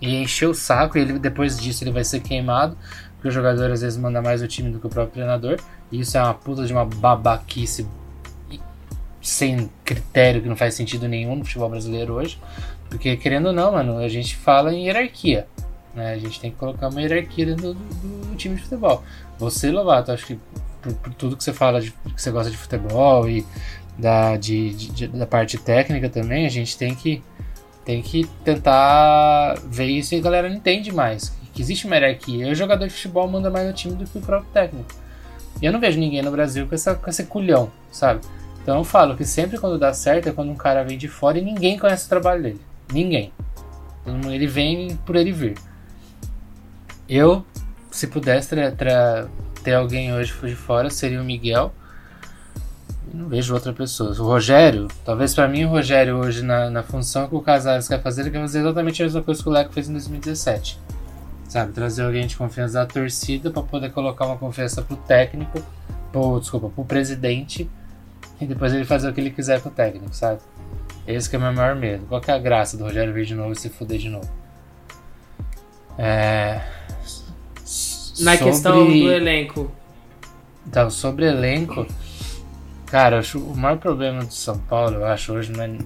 [0.00, 2.76] e encher o saco, e ele, depois disso ele vai ser queimado,
[3.14, 5.58] porque o jogador às vezes manda mais o time do que o próprio treinador,
[5.90, 7.86] e isso é uma puta de uma babaquice
[9.22, 12.38] sem critério que não faz sentido nenhum no futebol brasileiro hoje,
[12.88, 15.46] porque querendo ou não, mano, a gente fala em hierarquia,
[15.94, 16.12] né?
[16.12, 19.02] A gente tem que colocar uma hierarquia dentro do, do, time de futebol.
[19.38, 20.38] Você, Lovato, acho que
[20.82, 23.46] por, por, tudo que você fala, de, que você gosta de futebol e
[23.96, 27.22] da, de, de, da parte técnica também, a gente tem que
[27.84, 31.36] tem que tentar ver isso e a galera não entende mais.
[31.52, 32.48] Que existe uma hierarquia.
[32.48, 34.88] O jogador de futebol manda mais no time do que o próprio técnico.
[35.60, 38.20] E eu não vejo ninguém no Brasil com, essa, com esse culhão, sabe?
[38.62, 41.38] Então eu falo que sempre quando dá certo é quando um cara vem de fora
[41.38, 42.60] e ninguém conhece o trabalho dele.
[42.92, 43.32] Ninguém.
[44.30, 45.58] Ele vem por ele vir.
[47.08, 47.44] Eu,
[47.90, 48.54] se pudesse
[49.62, 51.72] ter alguém hoje de fora, seria o Miguel
[53.12, 54.10] não vejo outra pessoa.
[54.10, 58.00] O Rogério, talvez para mim o Rogério hoje na, na função que o Casares quer
[58.00, 60.78] fazer, ele quer fazer exatamente a mesma coisa que o Leco fez em 2017.
[61.48, 65.62] Sabe, trazer alguém de confiança da torcida para poder colocar uma confiança pro técnico,
[66.10, 67.68] pro, desculpa, pro presidente
[68.42, 70.40] e depois ele fazer o que ele quiser com o técnico, sabe?
[71.06, 72.06] Esse que é o meu maior medo.
[72.06, 74.28] Qual que é a graça do Rogério vir de novo e se fuder de novo?
[75.98, 76.60] É...
[78.20, 78.38] Na sobre...
[78.38, 79.70] questão do elenco.
[80.66, 81.86] Então, sobre elenco,
[82.92, 85.78] Cara, acho, o maior problema do São Paulo, eu acho, hoje não é.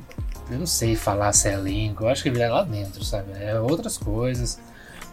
[0.50, 3.30] Eu não sei falar se é elenco, eu acho que ele é lá dentro, sabe?
[3.38, 4.60] É outras coisas.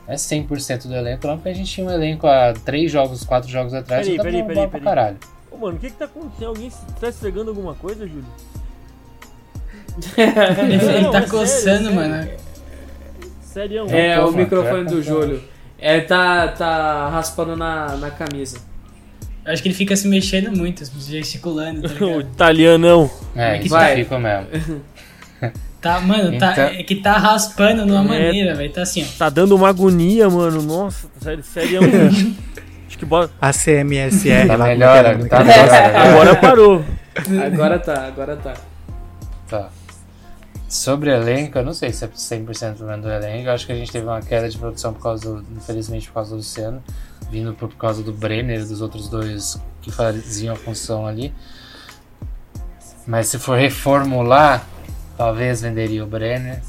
[0.08, 3.48] É 100% do elenco, não, porque a gente tinha um elenco há 3 jogos, 4
[3.48, 4.84] jogos atrás peraí, e tá peraí, peraí, peraí.
[4.84, 5.18] caralho.
[5.54, 6.48] Ô, mano, o que que tá acontecendo?
[6.48, 8.26] Alguém tá esfregando alguma coisa, Júlio?
[10.18, 11.50] ele Não, tá é coçando,
[11.90, 12.28] sério, mano.
[13.42, 15.02] Sério, É, Não, o microfone do.
[15.04, 15.44] Júlio.
[15.78, 18.58] É, tá, tá raspando na, na camisa.
[19.46, 23.12] Eu acho que ele fica se mexendo muito, gesticulando, tá o italianão.
[23.36, 23.96] É, que isso vai?
[23.98, 24.82] fica mesmo.
[25.82, 28.08] Tá, mano, tá, Então- é que tá raspando de uma É.
[28.26, 28.72] maneira, velho.
[28.72, 29.18] Tá assim, ó.
[29.18, 30.62] Tá dando uma agonia, mano.
[30.62, 31.82] Nossa, sério, sério.
[33.04, 33.30] Que bora.
[33.42, 35.70] A CMSR Tá lá, melhor, como que tá melhor.
[35.94, 36.86] Agora parou.
[37.46, 38.54] Agora tá, agora tá.
[39.48, 39.70] Tá.
[40.70, 43.50] Sobre elenco, eu não sei se é 100% problema do elenco.
[43.50, 46.14] Eu acho que a gente teve uma queda de produção por causa do, infelizmente por
[46.16, 46.82] causa do Luciano,
[47.30, 51.34] vindo por causa do Brenner e dos outros dois que faziam a função ali.
[53.06, 54.66] Mas se for reformular,
[55.18, 56.62] talvez venderia o Brenner.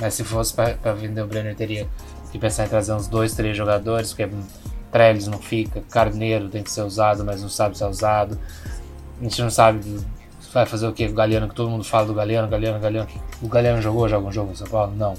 [0.00, 1.88] Mas se fosse para vender o Brenner, teria
[2.30, 4.28] que pensar em trazer uns dois, três jogadores, porque
[4.92, 8.38] Trellis não fica, Carneiro tem que ser usado, mas não sabe ser usado.
[9.18, 10.04] A gente não sabe
[10.52, 11.06] vai fazer o que?
[11.06, 13.08] O Galeano, que todo mundo fala do Galeano, Galeano, Galeano.
[13.40, 14.94] O Galeano jogou já algum jogo no São Paulo?
[14.94, 15.14] Não.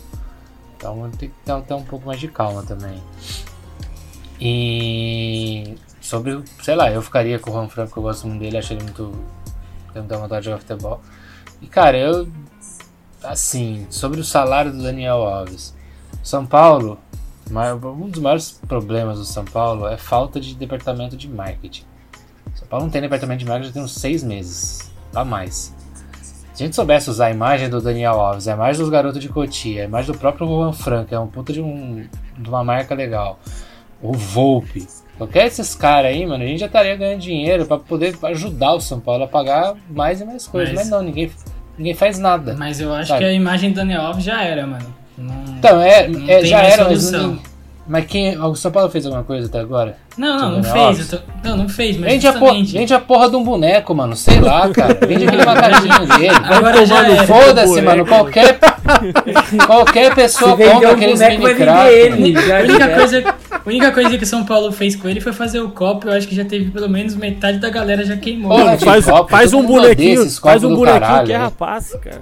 [0.78, 3.02] Então tem que ter, um pouco mais de calma também.
[4.40, 8.74] E sobre, sei lá, eu ficaria com o Juan Franco, eu gosto muito dele, acho
[8.74, 9.12] ele muito.
[9.92, 11.02] tem muita vontade de jogar futebol.
[11.62, 12.28] E cara, eu.
[13.24, 15.74] Assim, sobre o salário do Daniel Alves.
[16.22, 17.00] São Paulo,
[17.56, 21.84] um dos maiores problemas do São Paulo é falta de departamento de marketing.
[22.56, 25.74] São Paulo não tem departamento de marketing já tem uns seis meses, a mais.
[26.54, 29.28] Se a gente soubesse usar a imagem do Daniel Alves, a imagem dos garotos de
[29.28, 32.06] Cotia, a imagem do próprio Juan Franco, é um puta de, um,
[32.38, 33.40] de uma marca legal.
[34.02, 34.86] O Volpe.
[35.18, 38.82] Qualquer desses caras aí, mano, a gente já estaria ganhando dinheiro pra poder ajudar o
[38.82, 40.74] São Paulo a pagar mais e mais coisas.
[40.76, 41.32] Mas- Mas, não, ninguém,
[41.78, 42.56] ninguém faz nada.
[42.58, 43.22] Mas eu acho Sabe?
[43.22, 44.94] que a imagem do Daniel Alves já era, mano.
[45.18, 47.28] Não, Então, é, não é, já era, mas, solução.
[47.34, 47.40] não-
[47.86, 48.38] mas quem.
[48.38, 49.98] O São Paulo fez alguma coisa até agora?
[50.18, 51.08] não, não, não Daniel fez.
[51.10, 54.16] Tô- não, não fez, mas Vende a, porra, vende a porra de um boneco, mano.
[54.16, 54.98] Sei lá, cara.
[55.06, 56.30] Vende aquele macaquinho dele.
[56.46, 57.24] Agora já era.
[57.28, 57.86] Foda-se, boneco.
[57.86, 58.06] mano.
[58.06, 58.58] Qualquer,
[59.68, 62.10] qualquer pessoa compra um aqueles mini crack.
[62.10, 62.56] mano.
[62.56, 65.60] A única coisa, a única coisa que o São Paulo fez com ele foi fazer
[65.60, 66.08] o copo.
[66.08, 68.52] Eu acho que já teve pelo menos metade da galera já queimou.
[68.52, 70.30] Porra, Mano, faz, copo, faz um bonequinho.
[70.40, 71.44] Faz um bonequinho caralho, que é né?
[71.44, 72.22] rapaz, cara.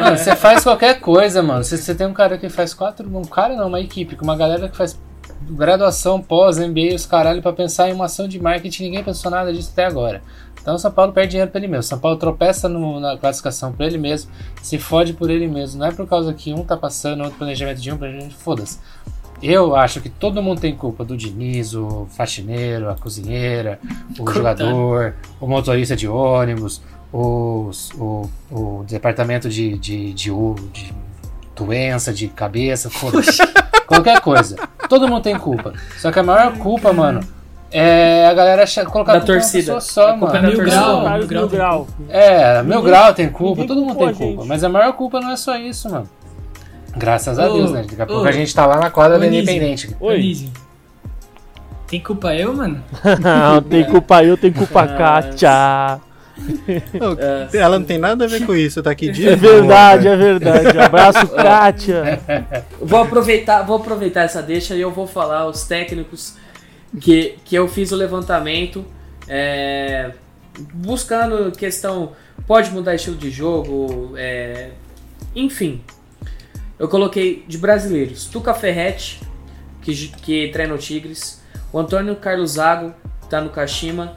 [0.00, 1.64] Mano, você faz qualquer coisa, mano.
[1.64, 3.08] Você, você tem um cara que faz quatro.
[3.16, 4.98] Um cara não, uma equipe, com uma galera que faz
[5.50, 8.84] graduação pós, MBA, os caralho, pra pensar em uma ação de marketing.
[8.84, 10.22] Ninguém pensou nada disso até agora.
[10.60, 11.82] Então o São Paulo perde dinheiro pra ele mesmo.
[11.82, 14.30] São Paulo tropeça no- na classificação por ele mesmo,
[14.62, 15.80] se fode por ele mesmo.
[15.80, 18.78] Não é por causa que um tá passando, outro planejamento de um, planejamento foda-se.
[19.42, 23.80] Eu acho que todo mundo tem culpa do Diniz, o faxineiro, a cozinheira,
[24.16, 24.34] o Coitado.
[24.34, 26.80] jogador, o motorista de ônibus,
[27.12, 30.30] os- o, o departamento de, de, de,
[30.72, 30.94] de
[31.54, 33.38] doença, de cabeça, foda-se.
[33.86, 34.56] Qualquer coisa.
[34.88, 35.72] Todo mundo tem culpa.
[35.98, 37.20] Só que a maior culpa, mano,
[37.70, 39.74] é a galera colocar Da a culpa numa torcida.
[39.74, 40.46] pessoa só, A culpa mano.
[40.48, 41.08] é Mil grau, torcida.
[41.10, 41.86] Vários grau mil grau.
[42.08, 44.24] É, meu Ninguém- grau tem culpa, todo mundo tem culpa.
[44.24, 44.48] gente.
[44.48, 46.08] Mas a maior culpa não é só isso, mano.
[46.96, 47.82] Graças a Ô, Deus, né?
[47.88, 49.26] Daqui a pouco a gente tá lá na quadra da.
[49.26, 49.96] Independente.
[50.00, 50.48] Oi.
[51.86, 52.82] Tem culpa eu, mano?
[53.20, 56.00] Não tem culpa eu, tem culpa a Kátia.
[56.38, 57.16] Ô,
[57.56, 60.78] Ela não tem nada a ver com isso, tá aqui de É verdade, é verdade.
[60.78, 62.20] Abraço, Kátia.
[62.80, 66.34] Vou aproveitar, vou aproveitar essa deixa e eu vou falar os técnicos
[67.00, 68.84] que, que eu fiz o levantamento
[69.28, 70.12] é,
[70.74, 72.12] buscando questão
[72.46, 74.70] pode mudar estilo de jogo, é,
[75.34, 75.82] enfim.
[76.78, 79.20] Eu coloquei de brasileiros Tuca Ferretti,
[79.80, 81.40] que, que treina o Tigres,
[81.72, 82.94] o Antônio Carlos Zago,
[83.30, 84.16] tá no Kashima,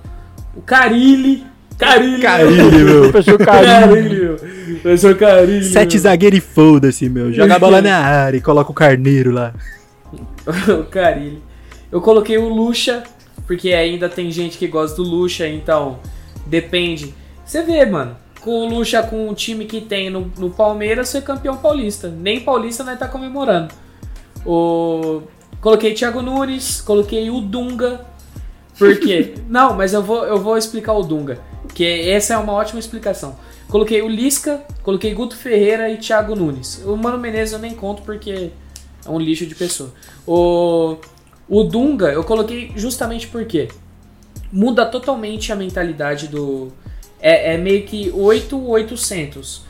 [0.56, 1.46] o Carilli,
[1.78, 3.12] Carilli, Carilli, meu.
[3.12, 3.90] Fechou o carinho.
[3.90, 4.36] Carilli, meu.
[4.82, 7.34] Professor Carilli, Sete zagueiro e foda-se, meu.
[7.34, 9.54] Joga a bola na área e coloca o carneiro lá.
[10.80, 11.42] o Carilli.
[11.92, 13.04] Eu coloquei o Lucha,
[13.48, 16.00] porque ainda tem gente que gosta do Lucha, então
[16.46, 17.14] depende.
[17.46, 21.22] Você vê, mano, com o Lucha com o time que tem no, no Palmeiras foi
[21.22, 22.08] campeão paulista.
[22.10, 23.74] Nem paulista nós tá comemorando.
[24.46, 25.24] O...
[25.60, 28.06] Coloquei Thiago Nunes, coloquei o Dunga.
[28.78, 29.36] Por quê?
[29.48, 31.40] Não, mas eu vou, eu vou explicar o Dunga.
[31.74, 33.38] Que essa é uma ótima explicação.
[33.68, 36.84] Coloquei o Lisca, coloquei Guto Ferreira e Thiago Nunes.
[36.86, 38.52] O Mano Menezes eu nem conto porque
[39.06, 39.92] é um lixo de pessoa.
[40.26, 40.98] O,
[41.50, 43.70] o Dunga eu coloquei justamente porque
[44.52, 46.72] muda totalmente a mentalidade do.
[47.20, 49.64] É, é meio que 8 800.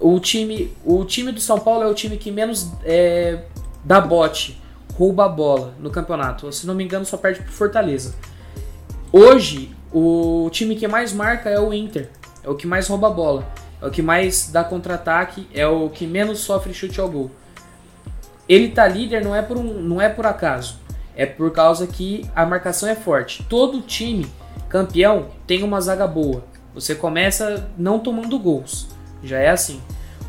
[0.00, 3.44] O time, o time do São Paulo é o time que menos é,
[3.84, 4.60] dá bote,
[4.94, 6.50] rouba a bola no campeonato.
[6.52, 8.14] Se não me engano, só perde pro Fortaleza.
[9.12, 12.08] Hoje, o time que mais marca é o Inter.
[12.42, 13.46] É o que mais rouba a bola.
[13.82, 15.46] É o que mais dá contra-ataque.
[15.52, 17.30] É o que menos sofre chute ao gol.
[18.48, 20.78] Ele tá líder não é por, um, não é por acaso.
[21.14, 23.44] É por causa que a marcação é forte.
[23.50, 24.26] Todo time
[24.70, 26.42] campeão tem uma zaga boa.
[26.74, 28.88] Você começa não tomando gols.
[29.22, 29.82] Já é assim.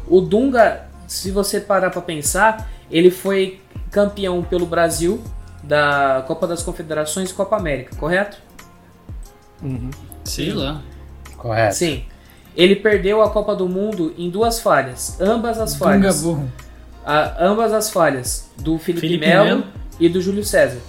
[0.09, 5.23] O Dunga, se você parar para pensar, ele foi campeão pelo Brasil
[5.63, 8.37] da Copa das Confederações e Copa América, correto?
[10.23, 10.81] Sei lá.
[11.37, 11.75] Correto.
[11.75, 12.03] Sim.
[12.55, 15.19] Ele perdeu a Copa do Mundo em duas falhas.
[15.19, 16.21] Ambas as Dunga falhas.
[16.21, 16.51] burro.
[17.05, 19.63] a- ambas as falhas do Felipe, Felipe Melo, Melo.
[19.99, 20.79] e do Júlio César.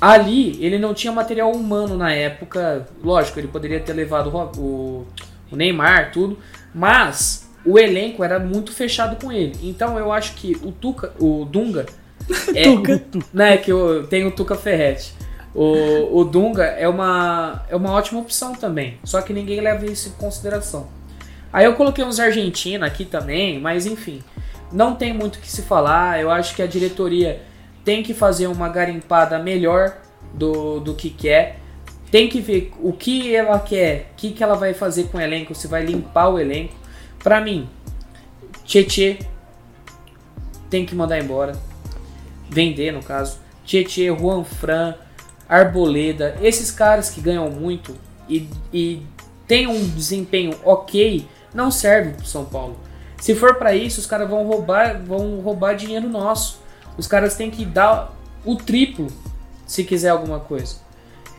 [0.00, 2.86] Ali, ele não tinha material humano na época.
[3.02, 5.06] Lógico, ele poderia ter levado o, o-
[5.52, 6.38] o Neymar, tudo.
[6.74, 9.54] Mas o elenco era muito fechado com ele.
[9.62, 11.86] Então eu acho que o Tuca, o Dunga.
[12.54, 12.64] É,
[13.32, 15.14] né, que eu tenho o Tuca Ferretti.
[15.60, 18.96] O, o Dunga é uma, é uma ótima opção também.
[19.02, 20.86] Só que ninguém leva isso em consideração.
[21.52, 24.22] Aí eu coloquei uns Argentina aqui também, mas enfim.
[24.70, 26.20] Não tem muito o que se falar.
[26.20, 27.42] Eu acho que a diretoria
[27.84, 29.96] tem que fazer uma garimpada melhor
[30.32, 31.58] do, do que quer.
[32.08, 35.20] Tem que ver o que ela quer, o que, que ela vai fazer com o
[35.20, 36.74] elenco, se vai limpar o elenco.
[37.18, 37.68] Pra mim,
[38.64, 39.18] Tietê
[40.70, 41.58] tem que mandar embora.
[42.48, 43.40] Vender, no caso.
[43.64, 44.94] Tietê, Juan Fran,
[45.48, 47.96] Arboleda, esses caras que ganham muito
[48.28, 49.02] e, e
[49.46, 52.78] tem um desempenho ok, não servem pro São Paulo.
[53.18, 56.60] Se for pra isso, os caras vão roubar, vão roubar dinheiro nosso.
[56.96, 59.08] Os caras têm que dar o triplo
[59.66, 60.76] se quiser alguma coisa.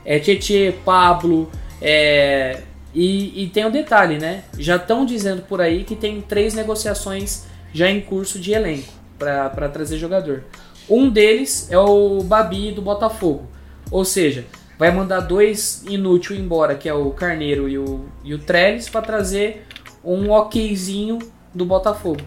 [0.04, 1.50] É Tietê, Pablo,
[1.82, 2.62] é,
[2.94, 4.44] e, e tem um detalhe, né?
[4.58, 9.70] Já estão dizendo por aí que tem três negociações já em curso de elenco para
[9.70, 10.44] trazer jogador.
[10.90, 13.48] Um deles é o Babi do Botafogo.
[13.92, 14.46] Ou seja,
[14.78, 19.02] vai mandar dois inúteis embora, que é o Carneiro e o, e o Trellis, para
[19.02, 19.66] trazer
[20.04, 21.20] um okzinho
[21.54, 22.22] do Botafogo.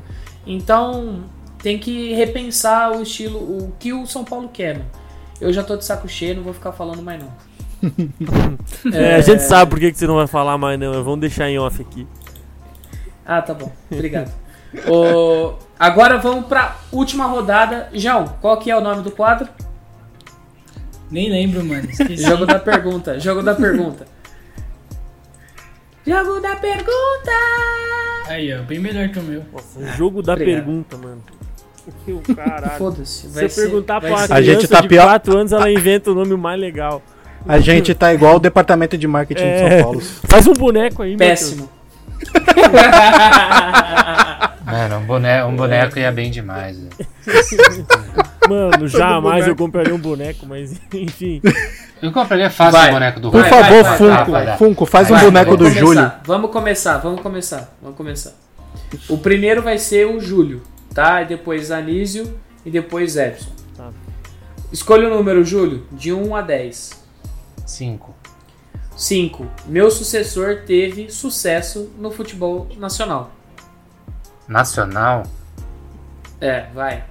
[0.46, 1.24] Então
[1.62, 4.90] tem que repensar o estilo, o que o São Paulo quer, mano.
[5.40, 7.32] Eu já tô de saco cheio, não vou ficar falando mais não.
[8.92, 10.92] É, a gente sabe por que, que você não vai falar mais, não.
[11.02, 12.06] Vamos deixar em off aqui.
[13.24, 13.72] Ah, tá bom.
[13.90, 14.30] Obrigado.
[14.88, 17.88] Ô, agora vamos pra última rodada.
[17.92, 19.48] João, qual que é o nome do quadro?
[21.12, 21.88] Nem lembro, mano.
[21.88, 22.22] Esqueci.
[22.24, 23.20] Jogo da pergunta.
[23.20, 24.06] Jogo da pergunta.
[26.04, 27.30] Jogo da pergunta!
[28.26, 29.44] Aí, ó, bem melhor que o meu.
[29.52, 30.64] Nossa, jogo da Obrigado.
[30.64, 31.22] pergunta, mano.
[32.08, 32.76] O caralho.
[32.78, 33.22] Foda-se.
[33.22, 35.36] Se Vai eu ser, perguntar vai pra uma A criança gente tá de pior- 4
[35.38, 37.00] anos, ela inventa o nome mais legal.
[37.46, 39.70] A gente tá igual o departamento de marketing de É.
[39.70, 40.00] São Paulo.
[40.28, 41.68] Faz um boneco aí, Péssimo.
[44.64, 46.78] Mano, um boneco, um boneco ia bem demais.
[46.78, 46.90] velho.
[48.48, 51.40] Mano, jamais eu compraria um boneco, mas enfim.
[52.00, 52.90] Eu compraria fácil Vai.
[52.90, 54.58] o boneco do Por Vai, favor, vai, Funko, vai, vai.
[54.58, 55.80] Funko, faz Vai, um boneco do começar.
[55.80, 56.12] Júlio.
[56.24, 58.32] Vamos começar, vamos começar, vamos começar.
[59.08, 60.62] O primeiro vai ser o Júlio,
[60.92, 61.22] tá?
[61.22, 63.50] E depois Anísio e depois Epson.
[63.76, 63.90] Tá.
[64.72, 66.90] Escolha o número, Júlio, de 1 a 10.
[67.66, 68.14] Cinco.
[68.96, 69.46] 5.
[69.66, 73.30] Meu sucessor teve sucesso no futebol nacional.
[74.48, 75.22] Nacional?
[76.40, 77.04] É, vai.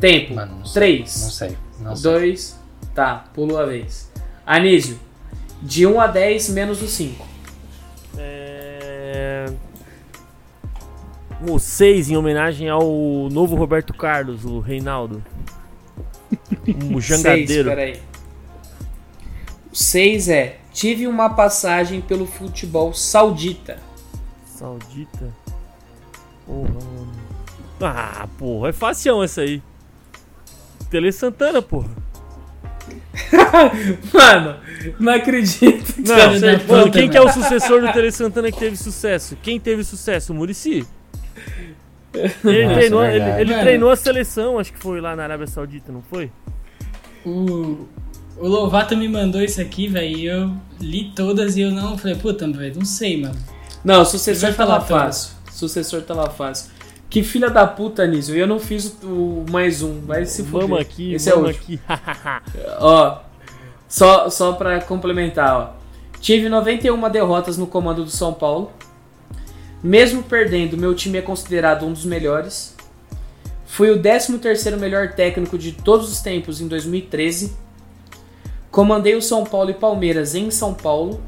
[0.00, 0.34] Tempo.
[0.34, 0.98] Mano, não sei.
[0.98, 1.22] 3.
[1.22, 1.58] Não sei.
[1.80, 2.12] Não sei.
[2.12, 2.60] 2.
[2.94, 4.10] Tá, pulou a vez.
[4.44, 4.98] Anísio.
[5.62, 7.26] De 1 a 10, menos o 5.
[8.16, 9.46] É...
[11.48, 15.22] O 6 em homenagem ao novo Roberto Carlos, o Reinaldo.
[16.94, 17.68] O jangadeiro.
[17.68, 18.00] peraí.
[19.72, 23.78] O 6 é: Tive uma passagem pelo futebol saudita.
[24.44, 25.32] Saudita?
[26.46, 27.12] Porra, mano.
[27.80, 29.62] Ah, porra, é facião essa aí.
[30.90, 31.88] Tele Santana, porra.
[34.12, 34.56] Mano,
[34.98, 35.92] não acredito.
[35.92, 39.36] que Não, você mano, quem que é o sucessor do Tele Santana que teve sucesso?
[39.42, 40.32] Quem teve sucesso?
[40.32, 40.86] O Murici.
[42.44, 45.46] Ele, Nossa, treinou, é ele, ele treinou a seleção, acho que foi lá na Arábia
[45.46, 46.28] Saudita, não foi?
[47.24, 47.86] O,
[48.36, 52.16] o Lovato me mandou isso aqui, velho, e eu li todas e eu não falei,
[52.16, 53.36] puta, velho, não sei, mano.
[53.84, 55.34] Não, o sucessor tá lá falar fácil.
[55.48, 56.72] O sucessor tá lá fácil.
[57.10, 58.36] Que filha da puta, Nísio.
[58.36, 60.00] Eu não fiz o, mais um.
[60.02, 60.60] Vai se fuder.
[60.68, 61.80] Vamos aqui, Esse é vamos último.
[61.88, 62.42] aqui.
[62.78, 63.18] Ó,
[63.88, 65.70] só, só pra complementar, ó.
[66.20, 68.70] Tive 91 derrotas no comando do São Paulo.
[69.82, 72.76] Mesmo perdendo, meu time é considerado um dos melhores.
[73.66, 77.56] Fui o 13º melhor técnico de todos os tempos em 2013.
[78.70, 81.20] Comandei o São Paulo e Palmeiras em São Paulo,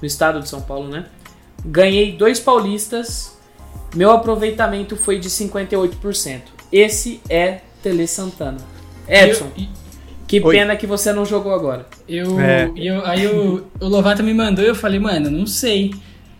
[0.00, 1.06] no estado de São Paulo, né?
[1.64, 3.38] Ganhei dois paulistas.
[3.94, 6.40] Meu aproveitamento foi de 58%.
[6.72, 8.58] Esse é Tele Santana.
[9.08, 9.68] Edson, E-
[10.28, 10.54] que Oi.
[10.56, 11.86] pena que você não jogou agora.
[12.08, 12.70] Eu, É.
[12.76, 15.92] eu, aí o, o Lovato me mandou e eu falei, mano, não sei.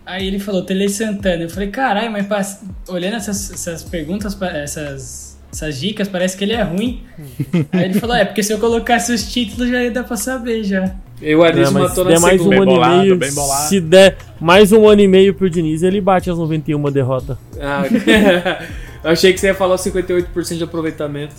[0.05, 1.43] Aí ele falou, Tele Santana.
[1.43, 6.61] Eu falei, caralho, mas olhando essas, essas perguntas, essas, essas dicas, parece que ele é
[6.61, 7.03] ruim.
[7.73, 10.63] Aí ele falou, é, porque se eu colocasse os títulos já ia dar pra saber
[10.63, 10.95] já.
[11.21, 12.49] Eu, Anísio, Não, mas matou se na der mais um.
[12.49, 13.69] Bem ano bolado, e meio, bem bolado.
[13.69, 17.37] se der mais um ano e meio pro Diniz, ele bate as 91 derrotas.
[17.59, 17.83] Ah,
[19.03, 21.35] eu achei que você ia falar 58% de aproveitamento.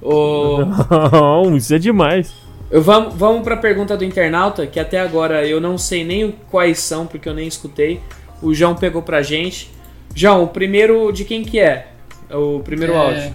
[0.00, 0.58] Ô,
[1.12, 2.32] Não, isso é demais.
[2.70, 7.06] vamos, vamos pra pergunta do internauta, que até agora eu não sei nem quais são,
[7.06, 8.00] porque eu nem escutei.
[8.40, 9.70] O João pegou pra gente.
[10.14, 11.88] João, o primeiro de quem que é?
[12.30, 13.34] O primeiro É, áudio.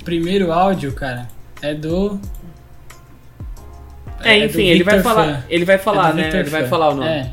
[0.00, 1.28] O primeiro áudio, cara,
[1.62, 2.20] é do.
[4.22, 6.30] É, do enfim, ele vai falar, ele vai É falar, do né?
[6.32, 7.08] Ele vai falar o nome.
[7.08, 7.30] É.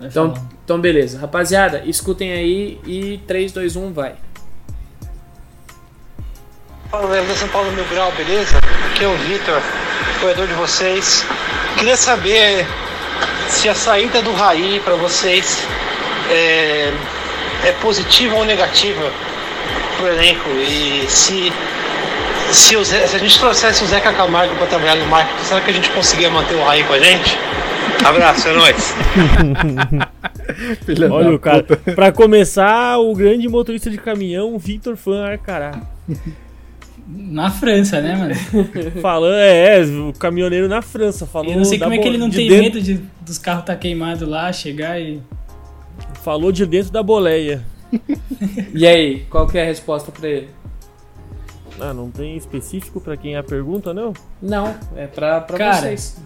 [0.00, 0.48] Então, falar.
[0.64, 1.18] então, beleza.
[1.18, 4.14] Rapaziada, escutem aí e 3, 2, 1, vai.
[6.90, 8.58] Fala galera da São Paulo Mil Grau, beleza?
[8.90, 9.62] Aqui é o Vitor,
[10.20, 11.24] corredor de vocês.
[11.78, 12.66] Queria saber
[13.48, 15.66] se a saída do Raí para vocês
[16.30, 16.92] é,
[17.64, 19.10] é positiva ou negativa
[19.96, 21.52] pro elenco e se,
[22.52, 25.60] se, o Zé- se a gente trouxesse o Zeca Camargo para trabalhar no marketing, será
[25.60, 27.36] que a gente conseguia manter o Raí com a gente?
[28.04, 28.94] Abraço, é nóis.
[30.84, 31.62] Filha Olha o cara.
[31.62, 31.92] puta.
[31.94, 35.80] Pra começar, o grande motorista de caminhão, Victor Fan Arcará.
[37.06, 38.34] Na França, né, mano?
[39.00, 41.26] Falando, é, é, o caminhoneiro na França.
[41.26, 43.38] Falou Eu não sei como é que ele não de tem dentro- medo de, dos
[43.38, 45.20] carros tá queimados lá, chegar e.
[46.24, 47.62] Falou de dentro da boleia.
[48.74, 50.48] E aí, qual que é a resposta pra ele?
[51.82, 54.12] Ah, não tem específico pra quem é a pergunta, não?
[54.40, 56.16] Não, é pra, pra Cara, vocês.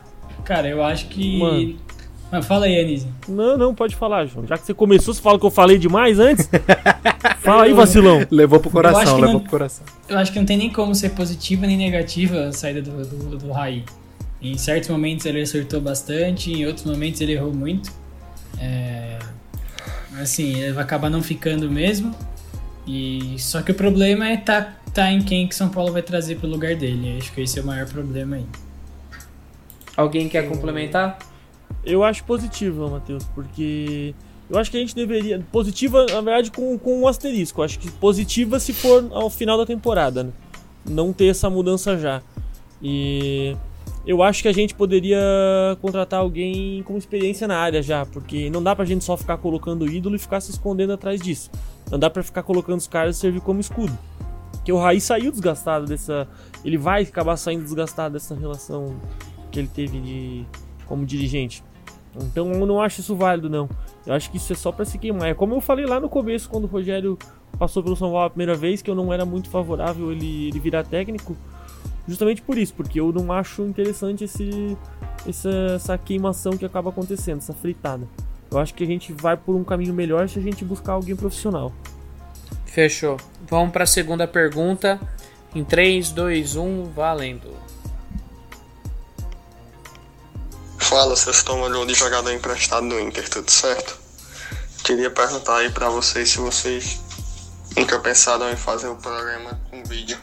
[0.44, 1.38] Cara, eu acho que.
[1.38, 1.76] Mano.
[2.30, 3.08] Mas fala aí, Anísio.
[3.28, 4.46] Não, não, pode falar, João.
[4.46, 6.48] Já que você começou, você fala que eu falei demais antes?
[7.40, 8.26] Fala aí, vacilão.
[8.28, 9.86] Levou pro coração, levou não- pro coração.
[10.08, 13.38] Eu acho que não tem nem como ser positiva nem negativa a saída do, do,
[13.38, 13.84] do Raí.
[14.42, 17.92] Em certos momentos ele acertou bastante, em outros momentos ele errou muito.
[18.58, 19.18] É,
[20.20, 22.12] Assim, ele vai acabar não ficando mesmo.
[22.84, 26.36] E só que o problema é tá, tá em quem que São Paulo vai trazer
[26.36, 27.18] pro lugar dele.
[27.18, 28.46] Acho que esse é o maior problema aí.
[29.94, 31.18] Alguém quer complementar?
[31.84, 34.14] Eu acho positiva, Matheus, porque
[34.48, 35.44] eu acho que a gente deveria.
[35.52, 37.60] Positiva, na verdade, com, com um asterisco.
[37.60, 40.32] Eu acho que positiva se for ao final da temporada, né?
[40.88, 42.22] Não ter essa mudança já.
[42.80, 43.54] E
[44.06, 45.20] eu acho que a gente poderia
[45.82, 49.86] contratar alguém com experiência na área já, porque não dá pra gente só ficar colocando
[49.86, 51.50] ídolo e ficar se escondendo atrás disso.
[51.90, 53.96] Não dá pra ficar colocando os caras e servir como escudo.
[54.66, 56.26] Porque o Raí saiu desgastado dessa.
[56.64, 58.96] Ele vai acabar saindo desgastado dessa relação
[59.52, 60.44] que ele teve de,
[60.86, 61.62] como dirigente.
[62.16, 63.68] Então eu não acho isso válido, não.
[64.04, 65.28] Eu acho que isso é só pra se queimar.
[65.28, 67.16] É como eu falei lá no começo, quando o Rogério
[67.56, 70.58] passou pelo São Paulo a primeira vez, que eu não era muito favorável ele, ele
[70.58, 71.36] virar técnico.
[72.08, 74.76] Justamente por isso, porque eu não acho interessante esse,
[75.24, 78.08] essa, essa queimação que acaba acontecendo, essa fritada.
[78.50, 81.14] Eu acho que a gente vai por um caminho melhor se a gente buscar alguém
[81.14, 81.72] profissional.
[82.66, 83.18] Fechou.
[83.48, 85.00] Vamos pra segunda pergunta.
[85.54, 87.56] Em 3, 2, 1, valendo.
[90.78, 93.98] Fala, seus tomadores de jogador emprestado do Inter, tudo certo?
[94.84, 97.00] Queria perguntar aí pra vocês se vocês
[97.76, 100.18] nunca pensaram em fazer um programa com vídeo,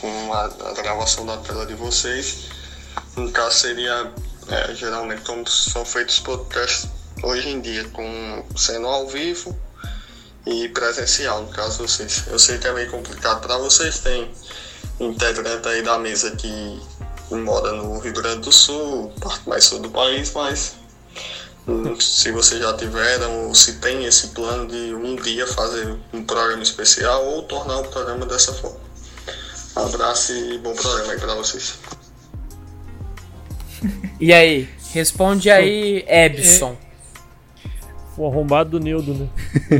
[0.00, 2.48] com a, a gravação da tela de vocês.
[3.16, 4.12] No caso seria
[4.48, 6.88] É, geralmente como são feitos podcasts
[7.22, 9.54] hoje em dia, com sendo ao vivo
[10.48, 12.24] e presencial, no caso vocês.
[12.26, 14.30] Eu sei que é meio complicado para vocês, tem
[14.98, 16.80] integrante aí da mesa que
[17.30, 20.76] mora no Rio Grande do Sul, parte mais sul do país, mas
[21.66, 26.24] hum, se vocês já tiveram ou se tem esse plano de um dia fazer um
[26.24, 28.80] programa especial ou tornar o programa dessa forma.
[29.76, 31.74] Abraço e bom programa aí para vocês.
[34.18, 34.68] E aí?
[34.92, 36.76] Responde aí, Ebson.
[38.18, 39.26] O arrombado do Neudo, né?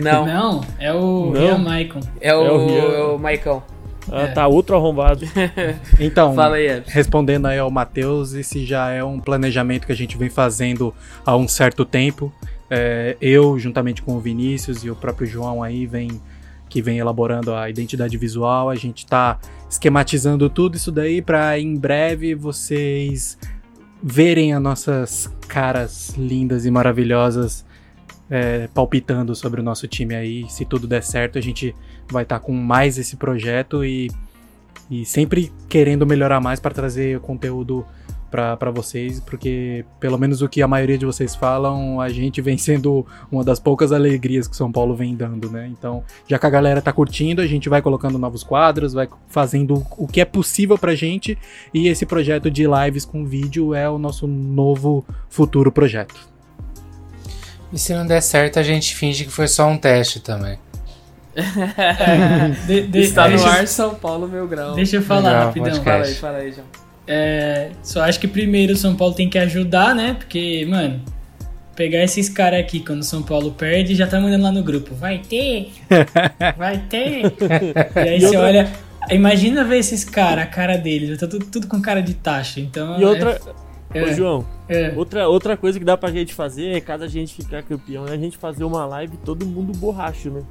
[0.01, 1.41] Não, Não, é o Não.
[1.41, 2.01] Rian Maicon.
[2.21, 2.83] é o, É o Rian.
[2.83, 3.63] é o Maicão.
[4.11, 4.27] Ah, É.
[4.29, 5.27] tá, outro arrombado.
[6.01, 10.17] Então, Fala aí, respondendo aí ao Matheus, esse já é um planejamento que a gente
[10.17, 10.95] vem fazendo
[11.27, 12.33] há um certo tempo.
[12.71, 16.09] É, eu, juntamente com o Vinícius e o próprio João aí, vem,
[16.69, 21.77] que vem elaborando a identidade visual, a gente tá esquematizando tudo isso daí para em
[21.77, 23.37] breve vocês
[24.03, 27.65] verem as nossas caras lindas e maravilhosas
[28.31, 30.49] é, palpitando sobre o nosso time aí.
[30.49, 31.75] Se tudo der certo, a gente
[32.11, 34.09] vai estar com mais esse projeto e
[34.91, 37.85] e sempre querendo melhorar mais para trazer conteúdo
[38.31, 42.59] para vocês, porque pelo menos o que a maioria de vocês falam, a gente vem
[42.59, 45.67] sendo uma das poucas alegrias que São Paulo vem dando, né?
[45.67, 49.83] Então, já que a galera tá curtindo, a gente vai colocando novos quadros, vai fazendo
[49.97, 51.39] o que é possível pra gente,
[51.73, 56.38] e esse projeto de lives com vídeo é o nosso novo futuro projeto.
[57.73, 60.59] E se não der certo, a gente finge que foi só um teste também.
[62.67, 64.75] De- de- Está no deixa, ar São Paulo, meu grau.
[64.75, 65.71] Deixa eu falar Legal, rapidão.
[65.71, 66.67] pode Fala aí, fala aí, João.
[67.07, 70.15] É, só acho que primeiro o São Paulo tem que ajudar, né?
[70.19, 71.01] Porque, mano,
[71.77, 74.95] pegar esses caras aqui quando o São Paulo perde, já tá mandando lá no grupo.
[74.95, 75.71] Vai ter!
[76.57, 77.23] Vai ter!
[77.97, 78.73] e aí E você outra- olha.
[79.11, 82.61] Imagina ver esses caras, a cara deles, tá tudo, tudo com cara de taxa.
[82.61, 83.01] Então.
[83.01, 83.31] E outra.
[83.31, 87.09] É, Ô, João, é, outra, outra coisa que dá pra gente fazer é caso a
[87.09, 90.43] gente ficar campeão, é a gente fazer uma live todo mundo borracho, né?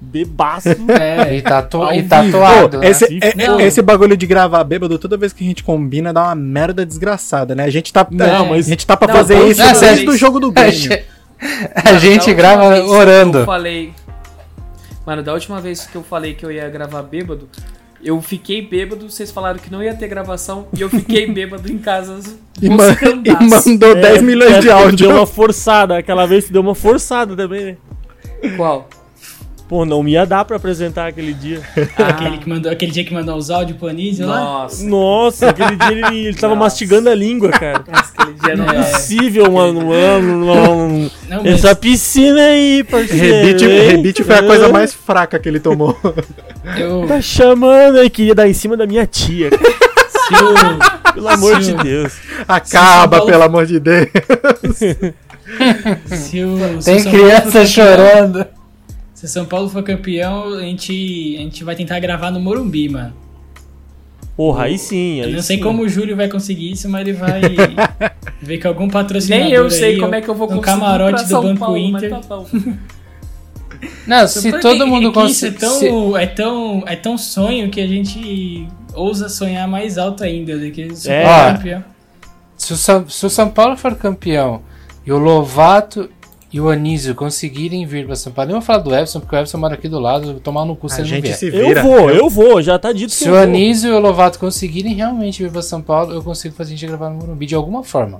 [0.00, 0.68] Bebaço.
[1.00, 2.88] é, E, tatu e tatuado, né?
[2.88, 6.24] esse, Se é- esse bagulho de gravar bêbado, toda vez que a gente combina, dá
[6.24, 7.64] uma merda desgraçada, né?
[7.64, 10.16] A gente tá, Não, a mas- gente tá pra Não, fazer não, isso desde do
[10.16, 11.04] jogo do A Grêmio.
[11.74, 13.38] a Mano, gente grava orando.
[13.40, 13.92] Eu falei.
[15.06, 17.48] Mano, da última vez que eu falei que eu ia gravar bêbado,
[18.02, 21.78] eu fiquei bêbado, vocês falaram que não ia ter gravação, e eu fiquei bêbado em
[21.78, 22.18] casa.
[22.60, 25.08] E, ma- e mandou 10 milhões é, de áudio.
[25.08, 27.76] Deu uma forçada, aquela vez deu uma forçada também, né?
[28.56, 28.88] Qual?
[29.72, 31.62] Pô, não ia dar pra apresentar aquele dia.
[31.96, 34.38] aquele, que mandou, aquele dia que mandou os áudios pro Anísio lá.
[34.38, 36.64] Nossa, Nossa, aquele dia ele, ele tava Nossa.
[36.66, 37.82] mastigando a língua, cara.
[37.88, 38.74] aquele dia não É.
[38.74, 38.84] dá.
[38.84, 41.10] Possível, mano, mano, mano.
[41.26, 43.46] Não, mas Essa piscina aí, parceiro.
[43.46, 45.96] Rebite, rebite foi a coisa mais fraca que ele tomou.
[46.78, 49.48] eu, Tá chamando aí, queria dar em cima da minha tia.
[49.48, 49.72] cara.
[50.10, 52.12] se o, Pelo amor Se de Deus.
[52.46, 54.06] Acaba, Paulo- pelo amor de Deus.
[56.08, 58.46] se o, se Tem criança chorando.
[59.22, 62.88] Se o São Paulo for campeão, a gente, a gente vai tentar gravar no Morumbi,
[62.88, 63.12] mano.
[64.36, 65.20] Porra, aí sim.
[65.20, 65.62] Eu Aí não sei sim.
[65.62, 67.40] como o Júlio vai conseguir isso, mas ele vai
[68.42, 71.12] ver que algum patrocinador Nem eu sei aí, como é que eu vou conseguir camarote
[71.12, 72.18] pra do São Banco Paulo, mas Inter.
[72.20, 72.42] tá.
[74.08, 75.88] Não, se Porque todo é mundo que isso é conseguir.
[75.88, 80.68] tão, é, tão, é tão sonho que a gente ousa sonhar mais alto ainda do
[80.72, 81.52] que o São É.
[81.54, 81.84] Campeão.
[82.56, 84.62] Se o, São, se o São Paulo for campeão
[85.06, 86.10] e o Lovato
[86.52, 89.38] e o Anísio conseguirem vir pra São Paulo, nem vou falar do Everson, porque o
[89.38, 91.34] Everson mora aqui do lado, tomar no cu se A ele não gente vier.
[91.36, 91.80] se vira.
[91.80, 93.42] Eu vou, eu vou, já tá dito que Se eu o vou.
[93.44, 96.86] Anísio e o Lovato conseguirem realmente vir pra São Paulo, eu consigo fazer a gente
[96.86, 98.18] gravar no Morumbi de alguma forma.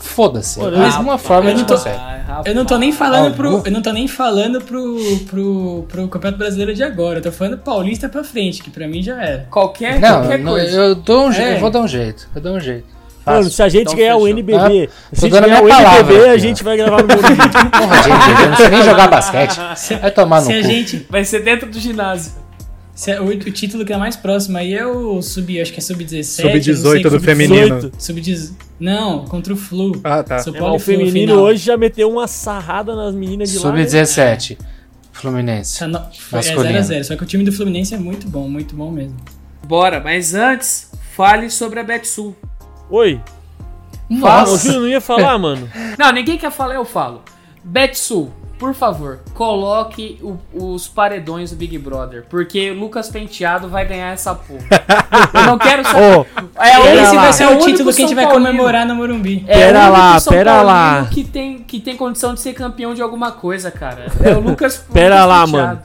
[0.00, 0.60] Foda-se.
[0.60, 1.98] De alguma forma a eu gente não tô- consegue.
[2.44, 4.96] Eu não tô nem falando pro, eu não tô nem falando pro,
[5.28, 9.02] pro, pro Campeonato Brasileiro de agora, eu tô falando paulista pra frente, que pra mim
[9.02, 9.48] já era.
[9.50, 10.70] Qualquer, Não, qualquer não, coisa.
[10.76, 11.56] eu dou um jeito, É.
[11.56, 12.28] eu vou dar um jeito.
[12.32, 12.86] Eu dou um jeito.
[13.34, 14.28] Mano, se a gente Então ganhar o fechou.
[14.28, 14.68] NBB, Ah,
[15.12, 17.36] se a gente ganhar o palavra NBB, aqui, a gente vai gravar no Morumbi.
[17.78, 19.56] Porra, gente, eu não sei nem jogar basquete.
[20.00, 20.68] Vai tomar no Se a cu.
[20.68, 21.06] gente.
[21.10, 22.32] Vai ser dentro do ginásio.
[22.94, 25.78] se a- o, o título que é mais próximo aí é o sub, acho que
[25.78, 26.24] é sub-17.
[26.42, 27.92] Sub-18 do sub feminino.
[27.98, 28.20] Sub
[28.80, 30.00] Não, contra o Flu.
[30.02, 30.36] Ah, tá.
[30.36, 31.38] É, o feminino final.
[31.44, 33.72] hoje já meteu uma sarrada nas meninas de lá.
[33.72, 33.84] né?
[33.86, 34.58] Sub-17.
[35.12, 35.78] Fluminense.
[35.80, 36.78] Tá no- É Masculino.
[36.78, 39.16] 0x0, só que o time do Fluminense é muito bom, muito bom mesmo.
[39.66, 42.36] Bora, mas antes, fale sobre a Betsul.
[42.90, 43.20] Oi.
[44.20, 44.48] Fala.
[44.48, 45.68] O Júlio não ia falar, mano.
[45.98, 47.22] Não, ninguém quer falar, eu falo.
[47.62, 50.38] Betsul, por favor, coloque o-
[50.74, 54.64] os paredões do Big Brother, porque o Lucas Penteado vai ganhar essa porra.
[55.34, 56.00] Eu não quero saber.
[56.00, 57.22] é o pera Esse lá.
[57.22, 59.44] vai ser é o título que a gente vai comemorar no Morumbi.
[59.46, 61.06] É Pera lá, São pera Paulino lá.
[61.10, 64.06] Que tem, que tem condição de ser campeão de alguma coisa, cara.
[64.24, 64.78] É o Lucas.
[64.92, 65.66] Pera Lucas lá, Penteado.
[65.66, 65.82] mano.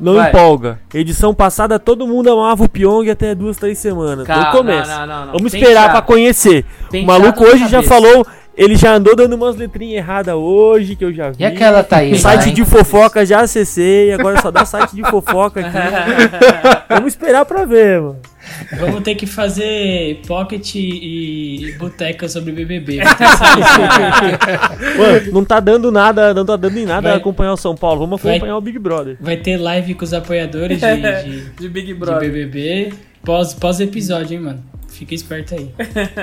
[0.00, 0.28] Não Vai.
[0.30, 0.80] empolga.
[0.92, 4.26] Edição passada todo mundo amava o Pyong até duas, três semanas.
[4.26, 4.98] Calma, não começa.
[4.98, 5.32] não, não, não.
[5.34, 6.64] Vamos Tem esperar pra conhecer.
[6.90, 8.26] Tem o maluco hoje já falou,
[8.56, 11.36] ele já andou dando umas letrinhas erradas hoje, que eu já vi.
[11.40, 12.54] E aquela Thaís lá, Site hein?
[12.54, 15.70] de fofoca já acessei, agora só dá site de fofoca aqui.
[16.88, 18.16] Vamos esperar pra ver, mano.
[18.78, 22.98] Vamos ter que fazer pocket e boteca sobre BBB.
[22.98, 23.14] Vai
[24.96, 28.00] Mano, não tá dando nada, não tá dando em nada Vai- acompanhar o São Paulo.
[28.00, 29.16] Vamos vai- acompanhar o Big Brother.
[29.20, 30.86] Vai ter live com os apoiadores de,
[31.24, 32.30] de, De Big de Brother.
[32.30, 32.92] BBB.
[33.24, 34.64] Pós, pós episódio, hein, mano.
[34.88, 35.70] Fica esperto aí.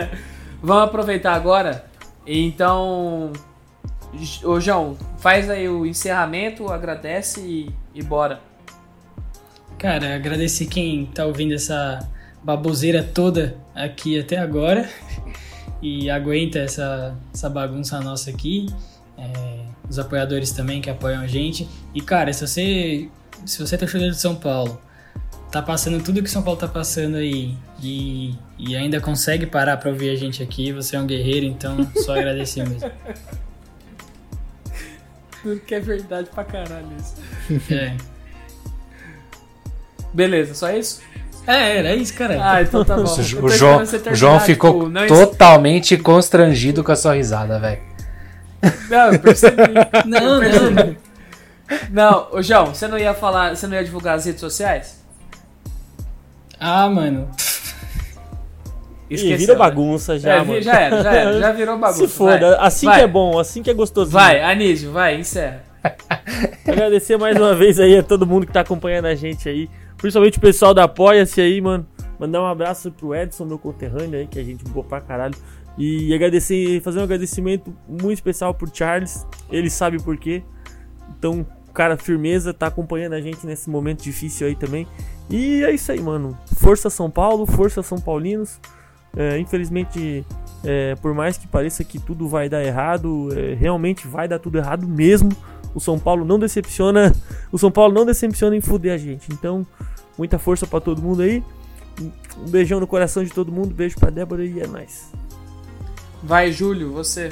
[0.61, 1.85] Vamos aproveitar agora.
[2.25, 3.31] Então,
[4.43, 8.39] ô João, faz aí o encerramento, agradece e, e bora.
[9.79, 12.07] Cara, agradecer quem tá ouvindo essa
[12.43, 14.89] baboseira toda aqui até agora.
[15.81, 18.67] E aguenta essa, essa bagunça nossa aqui.
[19.17, 21.67] É, os apoiadores também que apoiam a gente.
[21.93, 23.09] E cara, se você,
[23.45, 24.79] se você é torcedor de São Paulo,
[25.51, 29.89] tá passando tudo que São Paulo tá passando aí e, e ainda consegue parar pra
[29.89, 32.89] ouvir a gente aqui, você é um guerreiro, então só agradecer mesmo.
[35.41, 37.15] Tudo que é verdade pra caralho isso.
[37.73, 37.97] É,
[40.13, 41.01] Beleza, só isso?
[41.47, 42.37] É era isso, cara.
[42.41, 43.03] Ah, então tá bom.
[43.03, 47.59] O João, você o João terminar, ficou tipo, não, totalmente constrangido com a sua risada,
[47.59, 47.79] velho.
[48.89, 49.57] Não, eu percebi.
[50.05, 50.95] Não, não.
[51.89, 55.01] Não, ô João, você não ia falar, você não ia divulgar as redes sociais?
[56.59, 57.29] Ah, mano.
[59.09, 59.59] Ih, Esqueceu, vira né?
[59.59, 60.61] bagunça já, É, mano.
[60.61, 61.99] já era, já era, já virou bagunça.
[61.99, 62.67] Se foda, vai.
[62.67, 62.97] assim Vai.
[62.97, 64.11] que é bom, assim que é gostoso.
[64.11, 65.63] Vai, Anísio, vai, encerra.
[66.67, 69.69] Agradecer mais uma vez aí a todo mundo que tá acompanhando a gente aí.
[70.01, 71.85] Principalmente o pessoal da Apoia-se aí, mano.
[72.19, 75.35] Mandar um abraço pro Edson, meu conterrâneo aí, que a gente boa pra caralho.
[75.77, 79.25] E agradecer, fazer um agradecimento muito especial pro Charles.
[79.51, 80.43] Ele sabe por quê.
[81.17, 84.87] Então, cara, firmeza, tá acompanhando a gente nesse momento difícil aí também.
[85.29, 86.37] E é isso aí, mano.
[86.57, 88.59] Força São Paulo, força São Paulinos.
[89.15, 90.25] É, infelizmente,
[90.63, 94.57] é, por mais que pareça que tudo vai dar errado, é, realmente vai dar tudo
[94.57, 95.29] errado mesmo.
[95.73, 97.13] O São Paulo não decepciona.
[97.51, 99.31] O São Paulo não decepciona em fuder a gente.
[99.31, 99.65] Então,
[100.21, 101.43] muita força pra todo mundo aí.
[102.37, 103.73] Um beijão no coração de todo mundo.
[103.73, 105.11] Beijo pra Débora e é nóis.
[106.21, 107.31] Vai, Júlio, você.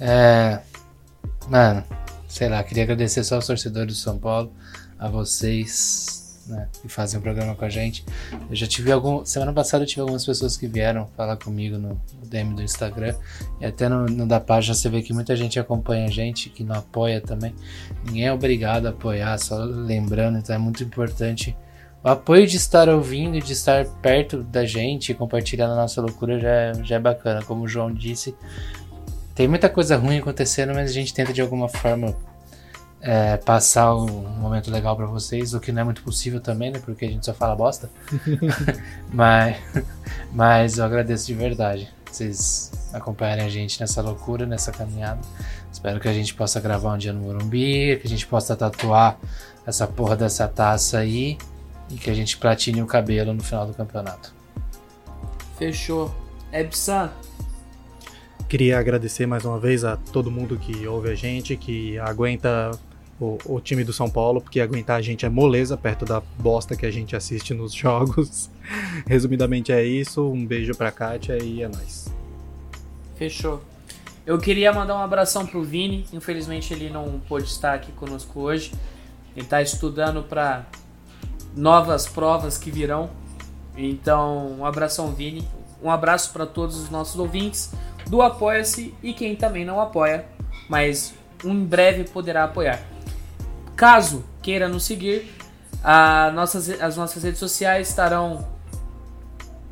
[0.00, 0.60] É.
[1.48, 1.84] Mano,
[2.26, 4.52] sei lá, queria agradecer só aos torcedores do São Paulo,
[4.98, 6.17] a vocês,
[6.48, 8.04] né, fazem o programa com a gente.
[8.48, 9.24] Eu já tive algum.
[9.24, 13.14] Semana passada eu tive algumas pessoas que vieram falar comigo no, DM do Instagram.
[13.60, 16.64] E até no, no da página você vê que muita gente acompanha a gente, que
[16.64, 17.54] não apoia também.
[18.04, 21.56] Ninguém é obrigado a apoiar, só lembrando, então é muito importante.
[22.02, 26.38] O apoio de estar ouvindo e de estar perto da gente compartilhando a nossa loucura
[26.38, 27.42] já é, já é bacana.
[27.42, 28.34] Como o João disse,
[29.34, 32.14] tem muita coisa ruim acontecendo, mas a gente tenta de alguma forma
[33.00, 36.80] é, passar um momento legal pra vocês, o que não é muito possível também, né?
[36.84, 37.90] Porque a gente só fala bosta.
[39.12, 39.56] mas,
[40.32, 45.20] mas eu agradeço de verdade vocês acompanharem a gente nessa loucura, nessa caminhada.
[45.70, 49.18] Espero que a gente possa gravar um dia no Morumbi, que a gente possa tatuar
[49.66, 51.38] essa porra dessa taça aí
[51.90, 54.34] e que a gente platine o cabelo no final do campeonato.
[55.58, 56.14] Fechou.
[56.50, 57.10] Ebsan,
[58.48, 62.70] Queria agradecer mais uma vez a todo mundo que ouve a gente, que aguenta
[63.20, 66.76] o, o time do São Paulo, porque aguentar a gente é moleza perto da bosta
[66.76, 68.50] que a gente assiste nos jogos.
[69.06, 70.28] Resumidamente é isso.
[70.30, 72.12] Um beijo pra Kátia e é nóis.
[73.16, 73.62] fechou.
[74.24, 76.04] Eu queria mandar um abração pro Vini.
[76.12, 78.72] Infelizmente ele não pôde estar aqui conosco hoje.
[79.34, 80.66] Ele tá estudando para
[81.56, 83.10] novas provas que virão.
[83.76, 85.46] Então, um abração, Vini.
[85.82, 87.72] Um abraço para todos os nossos ouvintes
[88.08, 90.26] do Apoia-se e quem também não apoia,
[90.68, 91.14] mas
[91.44, 92.82] em breve poderá apoiar.
[93.78, 95.30] Caso queira nos seguir,
[96.34, 98.44] nossas, as nossas redes sociais estarão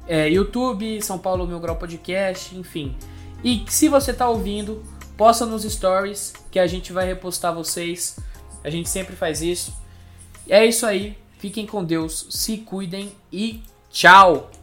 [0.06, 2.96] é, YouTube, São Paulo Mil Grau Podcast, enfim.
[3.42, 4.80] E se você tá ouvindo,
[5.16, 8.16] posta nos stories que a gente vai repostar vocês.
[8.62, 9.74] A gente sempre faz isso.
[10.48, 11.18] É isso aí.
[11.40, 13.60] Fiquem com Deus, se cuidem e
[13.90, 14.55] tchau!